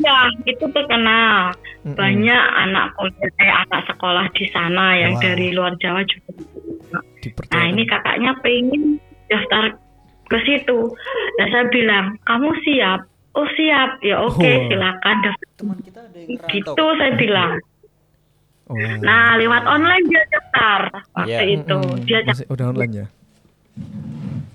ya 0.03 0.13
itu 0.43 0.65
terkenal 0.67 1.55
banyak 1.85 2.43
anak 2.59 2.91
kuliah 2.97 3.31
eh, 3.39 3.53
anak 3.63 3.81
sekolah 3.87 4.25
di 4.35 4.45
sana 4.51 4.99
yang 4.99 5.15
Wow. 5.15 5.23
dari 5.23 5.47
luar 5.55 5.73
Jawa 5.79 6.03
juga 6.03 6.31
nah 7.55 7.63
ini 7.63 7.87
kakaknya 7.87 8.35
pengen 8.43 8.99
daftar 9.31 9.79
ke 10.27 10.37
situ. 10.43 10.79
Dan 11.37 11.47
saya 11.51 11.65
bilang, 11.69 12.05
kamu 12.25 12.49
siap? 12.65 12.99
Oh 13.33 13.47
siap, 13.57 13.97
ya 14.05 14.21
oke 14.21 14.41
Wah. 14.41 14.65
silakan. 14.69 15.15
daftar." 15.25 15.47
Teman 15.57 15.77
kita 15.81 15.99
ada 16.05 16.17
yang 16.17 16.49
Gitu 16.49 16.85
saya 16.97 17.11
bilang. 17.17 17.51
Oh. 18.63 18.79
Nah 18.79 19.35
lewat 19.35 19.63
online 19.67 20.05
dia 20.07 20.23
daftar 20.31 20.81
waktu 21.13 21.29
Iya. 21.29 21.39
itu. 21.59 21.77
Mm-mm. 21.83 22.05
Dia 22.07 22.19
Masih 22.23 22.47
udah 22.47 22.65
online 22.71 22.93
ya. 22.95 23.07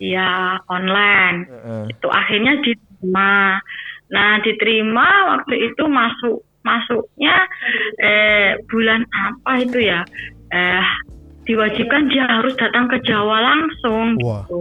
ya 0.01 0.31
online. 0.67 1.39
Heeh. 1.45 1.83
Itu 1.93 2.09
akhirnya 2.09 2.53
diterima. 2.65 3.61
Nah 4.09 4.31
diterima 4.41 5.07
waktu 5.37 5.55
itu 5.69 5.85
masuk 5.85 6.41
masuknya 6.65 7.37
eh, 8.01 8.57
bulan 8.67 9.05
apa 9.13 9.61
itu 9.61 9.79
ya? 9.83 10.01
Eh 10.49 10.85
diwajibkan 11.45 12.13
dia 12.13 12.25
harus 12.29 12.53
datang 12.57 12.89
ke 12.89 13.01
Jawa 13.05 13.41
langsung. 13.45 14.17
Wah. 14.21 14.45
Gitu. 14.49 14.61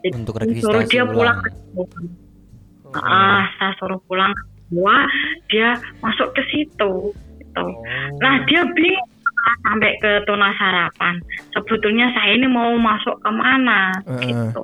Jadi 0.00 0.16
Untuk 0.16 0.34
suruh 0.58 0.82
dia 0.88 1.04
pulang 1.04 1.38
ulang. 1.38 1.38
ke 1.44 1.48
Jawa. 1.52 1.86
Ah, 2.98 3.46
saya 3.54 3.72
suruh 3.78 4.00
pulang 4.08 4.34
ke 4.34 4.42
Jawa, 4.72 4.98
dia 5.46 5.68
masuk 6.00 6.34
ke 6.34 6.42
situ. 6.50 7.14
Gitu. 7.50 7.66
Nah 8.22 8.34
dia 8.46 8.62
bingung 8.70 9.08
sampai 9.66 9.92
ke 9.98 10.22
tuna 10.24 10.54
sarapan. 10.54 11.18
Sebetulnya 11.50 12.06
saya 12.14 12.38
ini 12.38 12.46
mau 12.46 12.70
masuk 12.78 13.18
ke 13.18 13.30
mana? 13.34 13.90
Heeh. 14.06 14.22
Gitu. 14.30 14.62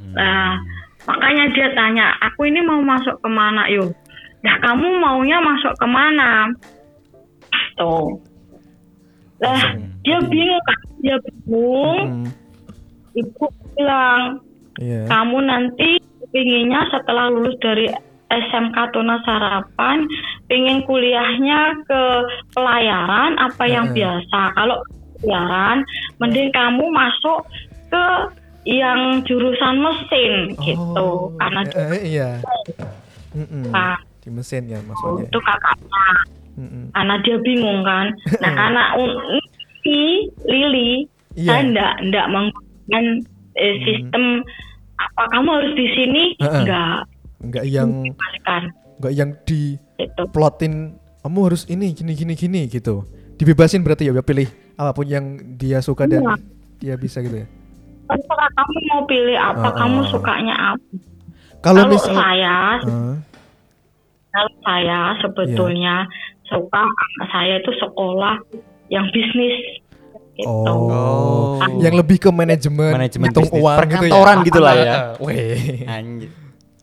Hmm. 0.00 0.14
Nah, 0.16 0.56
makanya 1.04 1.44
dia 1.52 1.68
tanya, 1.76 2.14
aku 2.22 2.48
ini 2.48 2.62
mau 2.62 2.80
masuk 2.80 3.18
ke 3.20 3.28
mana 3.28 3.66
yuk? 3.68 3.90
Nah 4.40 4.56
kamu 4.62 4.86
maunya 5.02 5.38
masuk 5.42 5.74
ke 5.76 5.86
mana? 5.86 6.48
Tuh. 7.76 8.16
Lah 9.40 9.56
Langsung. 9.56 9.88
dia 10.04 10.18
bingung 10.28 10.62
kan? 10.64 10.78
Dia 11.00 11.16
bingung. 11.24 12.00
Mm. 12.24 12.28
Ibu 13.10 13.44
bilang, 13.74 14.22
Iya. 14.78 15.08
kamu 15.08 15.36
nanti 15.44 15.98
pinginnya 16.30 16.84
setelah 16.92 17.28
lulus 17.32 17.56
dari 17.58 17.88
SMK 18.30 18.76
Tuna 18.94 19.18
Sarapan, 19.26 20.06
pingin 20.46 20.86
kuliahnya 20.86 21.74
ke 21.82 22.02
pelayaran 22.54 23.34
apa 23.36 23.64
yang 23.66 23.90
Heeh. 23.90 23.96
biasa. 23.98 24.40
Kalau 24.54 24.78
pelayaran, 25.18 25.82
mending 26.18 26.48
kamu 26.54 26.84
masuk 26.88 27.42
ke 27.90 28.04
yang 28.68 29.24
jurusan 29.26 29.82
mesin 29.82 30.54
gitu, 30.62 30.78
Oh, 30.94 31.32
karena 31.40 31.60
eh, 31.74 31.90
eh, 31.90 32.02
iya. 32.06 32.30
Mm-mm. 33.32 33.72
Nah, 33.72 33.96
Di 34.20 34.28
mesin 34.28 34.68
ya 34.68 34.78
maksudnya. 34.84 35.26
itu 35.26 35.38
kakaknya, 35.40 36.06
Mm-mm. 36.60 36.84
karena 36.92 37.14
dia 37.24 37.36
bingung 37.40 37.80
kan. 37.82 38.12
Nah, 38.38 38.50
karena 38.58 38.82
ini 38.94 40.28
Lili, 40.44 41.08
Iya. 41.34 41.46
saya 41.46 41.62
ndak 41.72 41.92
ndak 42.10 42.26
menggunakan 42.28 43.04
eh, 43.54 43.74
Hmm. 43.74 43.82
sistem 43.86 44.24
apa 45.00 45.22
kamu 45.32 45.48
harus 45.56 45.72
di 45.74 45.86
sini, 45.96 46.22
Heeh. 46.36 46.52
enggak, 46.62 46.96
Enggak 47.40 47.64
yang 47.64 47.90
kan 48.44 48.62
enggak 49.00 49.12
yang 49.12 49.30
di 49.42 49.74
itu. 49.96 50.22
plotin 50.30 50.94
kamu 51.20 51.38
harus 51.44 51.64
ini 51.66 51.92
gini 51.92 52.12
gini 52.12 52.34
gini 52.34 52.60
gitu. 52.66 53.04
Dibebasin 53.36 53.80
berarti 53.80 54.06
ya 54.06 54.16
pilih 54.20 54.48
apa 54.76 54.92
pun 54.92 55.04
yang 55.04 55.24
dia 55.56 55.80
suka 55.80 56.04
dan 56.04 56.20
Iya. 56.20 56.34
dia 56.78 56.94
bisa 56.96 57.20
gitu 57.20 57.40
ya. 57.40 57.48
Terserah 58.06 58.50
kamu 58.50 58.76
mau 58.86 59.02
pilih 59.04 59.36
apa, 59.36 59.62
Heeh. 59.62 59.76
kamu 59.76 59.98
sukanya 60.08 60.54
apa. 60.74 60.84
Kalau 61.60 61.84
Kalau 61.84 61.92
misal 61.92 62.14
saya, 62.16 62.56
Heeh. 62.80 63.14
kalau 64.30 64.52
saya 64.60 65.00
sebetulnya 65.18 65.94
Iya. 66.02 66.48
suka 66.48 66.82
saya 67.28 67.54
itu 67.56 67.70
sekolah 67.76 68.34
yang 68.88 69.06
bisnis. 69.10 69.56
Gitu. 70.34 70.48
Oh. 70.48 70.88
Oh. 70.88 71.78
Yang 71.78 72.00
lebih 72.00 72.16
ke 72.18 72.28
manajemen, 72.28 72.96
Manajemen 72.96 73.28
hitung 73.28 73.44
bisnis. 73.46 73.60
uang 73.60 73.76
gitu 73.78 73.84
ya. 73.84 74.00
Perkantoran 74.08 74.36
gitu 74.42 74.58
lah 74.58 74.74
ya. 74.74 74.92
Weh. 75.24 75.84
Anjir. 75.84 76.30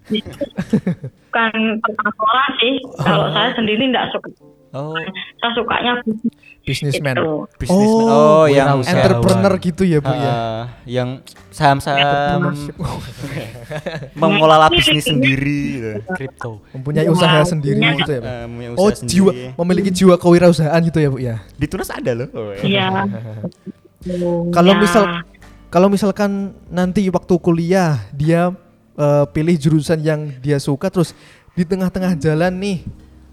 Bukan 0.08 1.51
perkantoran 1.84 2.51
sih. 2.58 2.74
Kalau 2.97 3.28
saya 3.30 3.51
sendiri 3.53 3.84
nggak 3.88 4.08
suka. 4.12 4.30
Oh, 4.72 4.93
Saya 5.39 5.51
sukanya 5.53 5.91
bisnis. 6.03 6.34
Businessman. 6.68 7.16
Gitu. 7.16 7.32
bisnismen. 7.58 8.03
Oh, 8.03 8.43
Oh, 8.43 8.45
yang. 8.45 8.84
Entrepreneur 8.84 9.53
gitu 9.55 9.84
ya, 9.84 10.03
Bu 10.03 10.12
ya. 10.12 10.28
Ah, 10.30 10.64
yang 10.84 11.10
saham-saham 11.49 12.51
mengelola 14.20 14.68
bisnis 14.68 15.08
sendiri 15.08 15.60
gitu. 15.74 15.91
Kripto. 16.12 16.51
Mempunyai 16.74 17.08
Wow. 17.08 17.16
usaha 17.16 17.39
sendiri 17.45 17.80
Punya- 17.80 17.95
gitu 17.95 18.12
ya. 18.12 18.22
Eh, 18.22 18.45
punya 18.45 18.70
Oh, 18.76 18.91
usaha 18.91 19.08
jiwa 19.08 19.32
sendiri. 19.32 19.55
memiliki 19.55 19.89
jiwa 19.93 20.16
kewirausahaan 20.18 20.82
gitu 20.84 20.99
ya, 20.99 21.10
Bu 21.10 21.18
ya. 21.18 21.36
Di 21.55 21.66
Tunas 21.66 21.89
ada 21.89 22.12
loh. 22.14 22.28
Oh, 22.32 22.51
ya. 22.51 22.62
Iya. 22.62 22.88
Kalau 24.51 24.74
Ya. 24.74 24.78
misal 24.78 25.03
kalau 25.68 25.88
misalkan 25.88 26.32
nanti 26.68 27.08
waktu 27.08 27.34
kuliah 27.38 28.03
dia 28.12 28.51
eh, 28.97 29.25
pilih 29.29 29.55
jurusan 29.55 30.01
yang 30.01 30.27
dia 30.41 30.57
suka 30.57 30.89
terus 30.89 31.13
di 31.53 31.63
tengah-tengah 31.63 32.17
jalan 32.17 32.53
nih 32.53 32.79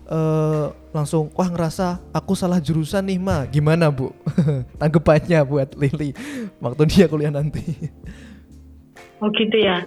eh 0.04 0.66
langsung 0.92 1.32
wah 1.32 1.48
ngerasa 1.48 1.98
aku 2.12 2.36
salah 2.36 2.60
jurusan 2.60 3.02
nih 3.02 3.16
ma 3.16 3.48
gimana 3.48 3.88
bu 3.88 4.12
tanggapannya 4.80 5.40
buat 5.42 5.72
Lili 5.74 6.12
waktu 6.60 6.82
dia 6.86 7.08
kuliah 7.08 7.32
nanti 7.32 7.64
Oh 9.22 9.30
gitu 9.30 9.56
ya. 9.56 9.80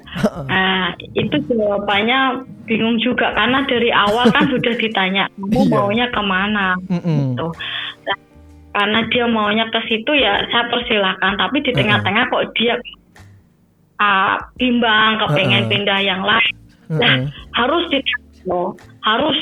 Nah, 0.50 0.96
itu 1.14 1.36
jawabannya 1.46 2.42
bingung 2.66 2.98
juga 2.98 3.36
karena 3.36 3.62
dari 3.70 3.92
awal 3.94 4.32
kan 4.34 4.48
sudah 4.56 4.74
ditanya 4.80 5.28
kamu 5.38 5.62
Iya. 5.62 5.70
maunya 5.70 6.06
ke 6.10 6.22
mana. 6.24 6.68
Mm-mm. 6.90 7.36
Tuh. 7.36 7.52
Nah, 8.08 8.18
karena 8.74 9.00
dia 9.12 9.26
maunya 9.30 9.68
ke 9.70 9.78
situ 9.86 10.10
ya 10.16 10.42
saya 10.50 10.66
persilahkan. 10.72 11.38
Tapi 11.38 11.60
di 11.60 11.70
tengah-tengah 11.70 12.24
kok 12.34 12.56
dia 12.58 12.80
ah, 13.98 14.38
bimbang, 14.56 15.18
kepengen 15.20 15.66
Heeh. 15.66 15.72
pindah 15.72 16.00
yang 16.02 16.22
lain. 16.22 16.54
Nah, 16.88 17.16
Heeh. 17.20 17.30
harus 17.54 17.84
di 17.92 18.00
harus 19.04 19.38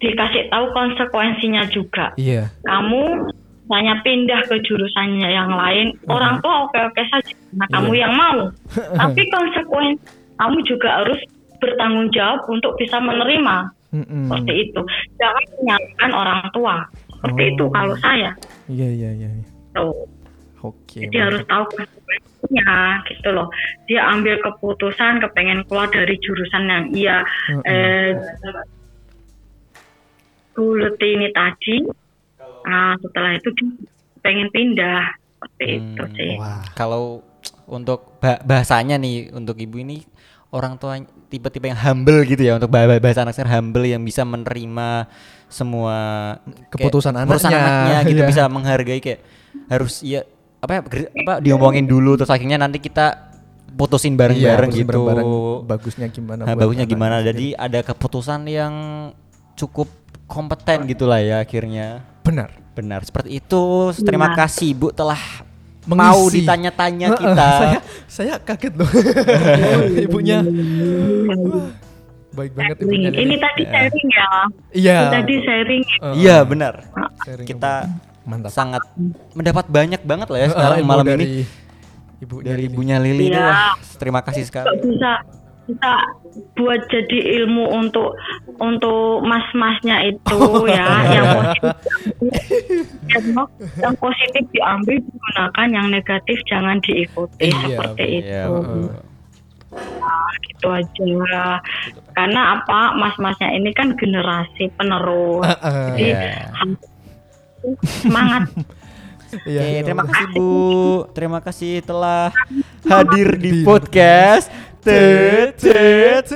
dikasih 0.00 0.48
tahu 0.48 0.66
konsekuensinya 0.72 1.68
juga. 1.68 2.10
iya 2.16 2.48
Kamu 2.64 3.30
hanya 3.70 4.02
pindah 4.02 4.42
ke 4.50 4.58
jurusannya 4.66 5.28
yang 5.28 5.52
lain, 5.52 5.94
orang 6.10 6.42
tua 6.42 6.66
oke-oke 6.66 7.04
saja. 7.06 7.30
Nah, 7.54 7.68
kamu 7.70 7.94
Iya. 7.94 8.00
yang 8.08 8.14
mau. 8.16 8.38
Tapi 8.74 9.22
konsekuensi 9.30 10.02
kamu 10.40 10.58
juga 10.66 11.04
harus 11.04 11.20
bertanggung 11.60 12.08
jawab 12.10 12.40
untuk 12.48 12.72
bisa 12.80 12.96
menerima 12.98 13.68
Mm-mm. 13.92 14.26
seperti 14.26 14.52
itu. 14.66 14.80
Jangan 15.20 15.44
menyalahkan 15.60 16.10
orang 16.16 16.40
tua. 16.50 16.76
Seperti 17.20 17.42
Oh. 17.44 17.50
itu 17.52 17.64
kalau 17.70 17.94
saya. 18.00 18.30
iya 18.66 18.88
iya 18.88 19.10
iya 19.12 19.28
iya. 19.28 19.46
Oke 20.60 21.00
Jadi 21.00 21.16
harus 21.16 21.40
tahu 21.48 21.64
konsekuensinya 21.72 22.72
gitu 23.08 23.28
loh. 23.32 23.48
Dia 23.88 24.04
ambil 24.12 24.36
keputusan 24.40 25.24
kepengen 25.24 25.64
keluar 25.64 25.88
dari 25.88 26.20
jurusan 26.20 26.68
yang 26.68 26.84
ia 26.92 27.18
Mm-mm. 27.48 27.64
eh 27.64 28.12
kuliti 30.52 31.08
ini 31.16 31.28
tadi. 31.32 31.76
Nah, 32.60 32.92
setelah 33.00 33.32
itu 33.32 33.48
dia 33.56 33.68
pengen 34.20 34.52
pindah 34.52 35.00
seperti 35.32 35.66
itu 35.80 36.02
Hmm, 36.04 36.14
sih. 36.14 36.32
wah 36.36 36.60
Kalau 36.76 37.24
untuk 37.64 38.20
ba- 38.20 38.42
bahasanya 38.42 39.00
nih 39.00 39.32
untuk 39.32 39.56
ibu 39.56 39.80
ini 39.80 40.04
orang 40.50 40.76
tua 40.76 40.98
tipe-tipe 41.30 41.64
yang 41.64 41.78
humble 41.78 42.20
gitu 42.26 42.42
ya 42.42 42.58
untuk 42.58 42.68
bah- 42.68 43.00
bahasa 43.00 43.24
anak 43.24 43.32
sekarang 43.32 43.54
humble 43.64 43.86
yang 43.86 44.02
bisa 44.02 44.26
menerima 44.26 45.08
semua 45.48 45.96
Keputusan 46.68 47.14
keputusan 47.16 47.48
anaknya, 47.48 47.56
anaknya 47.56 47.98
gitu 48.04 48.20
iya. 48.20 48.28
bisa 48.28 48.42
menghargai 48.46 49.00
kayak 49.00 49.20
harus 49.70 50.02
ya 50.02 50.26
apa 50.60 50.70
ya 50.70 50.80
apa 51.16 51.34
diomongin 51.38 51.84
dulu 51.84 52.14
terus 52.14 52.28
akhirnya 52.28 52.56
nanti 52.56 52.76
kita 52.76 53.32
putusin 53.70 54.12
bareng-bareng 54.12 54.68
Iya, 54.68 54.76
gitu. 54.76 54.88
bareng-bareng. 54.90 55.26
bagusnya 55.64 56.06
gimana 56.06 56.42
Nah, 56.42 56.52
buat 56.52 56.60
bagusnya 56.62 56.84
anak 56.84 56.92
gimana? 56.92 57.14
gitu. 57.16 57.26
Jadi 57.26 57.46
ada 57.54 57.78
keputusan 57.82 58.40
yang 58.44 58.74
cukup 59.54 59.88
kompeten 60.26 60.84
gitulah 60.84 61.18
ya 61.18 61.38
akhirnya. 61.38 62.04
benar 62.20 62.52
Benar 62.70 63.00
seperti 63.02 63.36
itu. 63.36 63.62
Terima 63.98 64.30
Iya. 64.30 64.36
kasih 64.38 64.70
Bu 64.72 64.88
telah 64.90 65.18
Mengisi. 65.82 65.96
mau 66.04 66.20
ditanya-tanya 66.28 67.08
kita. 67.14 67.48
saya 67.60 67.78
saya 68.06 68.34
kaget 68.38 68.72
loh 68.74 68.90
ibunya 70.04 70.44
baik 72.30 72.52
banget 72.54 72.76
ibunya 72.80 73.08
Ini, 73.08 73.18
ini 73.18 73.36
tadi 73.36 73.62
sharing 73.64 74.08
ya. 74.08 74.28
iya 74.72 74.98
tadi 75.10 75.34
sharing. 75.40 75.84
Iya 76.14 76.36
benar. 76.42 76.74
sharing 77.24 77.46
Kita 77.48 77.72
mantap 78.22 78.52
sangat 78.52 78.82
mendapat 79.32 79.64
banyak 79.66 80.00
banget 80.02 80.28
lah 80.28 80.38
ya 80.38 80.48
sekarang 80.50 80.78
ilmu 80.78 80.88
malam 80.88 81.06
dari 81.06 81.24
ini 81.24 81.42
ibu 82.20 82.36
dari 82.40 82.62
ibunya 82.66 82.96
Lili 82.96 83.26
itu 83.26 83.32
Iya. 83.32 83.46
wah 83.46 83.72
terima 83.96 84.20
kasih 84.20 84.42
Kok 84.42 84.48
sekali. 84.50 84.76
bisa 84.82 85.12
bisa 85.64 85.92
buat 86.52 86.80
jadi 86.86 87.18
ilmu 87.38 87.64
untuk 87.70 88.12
untuk 88.58 89.22
mas-masnya 89.22 90.02
itu 90.04 90.38
ya 90.68 90.86
yang 91.10 91.26
positif 91.30 91.72
diambil, 93.06 93.46
yang 93.78 93.94
positif 93.96 94.44
diambil 94.50 94.96
digunakan 94.98 95.66
yang 95.70 95.86
negatif 95.88 96.36
jangan 96.44 96.76
diikuti 96.80 97.48
Iya, 97.48 97.56
seperti 97.72 98.02
Bu. 98.02 98.10
itu 98.10 98.26
Iya, 98.26 98.42
Heeh. 98.50 98.88
gitu 100.42 100.66
aja 100.66 101.62
karena 102.10 102.58
apa 102.58 102.78
mas-masnya 102.92 103.54
ini 103.54 103.70
kan 103.70 103.94
generasi 103.94 104.68
penerus 104.74 105.46
Heeh. 105.46 105.86
Jadi, 105.88 106.06
Iya. 106.10 106.50
Semangat 107.82 108.46
Iya, 109.46 109.62
Oke, 109.62 109.70
iya, 109.70 109.80
terima 109.86 110.02
Allah. 110.02 110.10
kasih 110.10 110.26
Bu. 110.34 110.50
Terima 111.14 111.38
kasih 111.38 111.86
telah 111.86 112.34
hadir 112.82 113.38
di 113.38 113.50
Di 113.54 113.62
podcast 113.62 114.50
TTT 114.82 116.34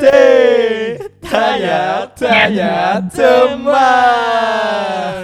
Tanya 1.18 2.07
Tanya 2.14 3.03
Teman. 3.11 5.14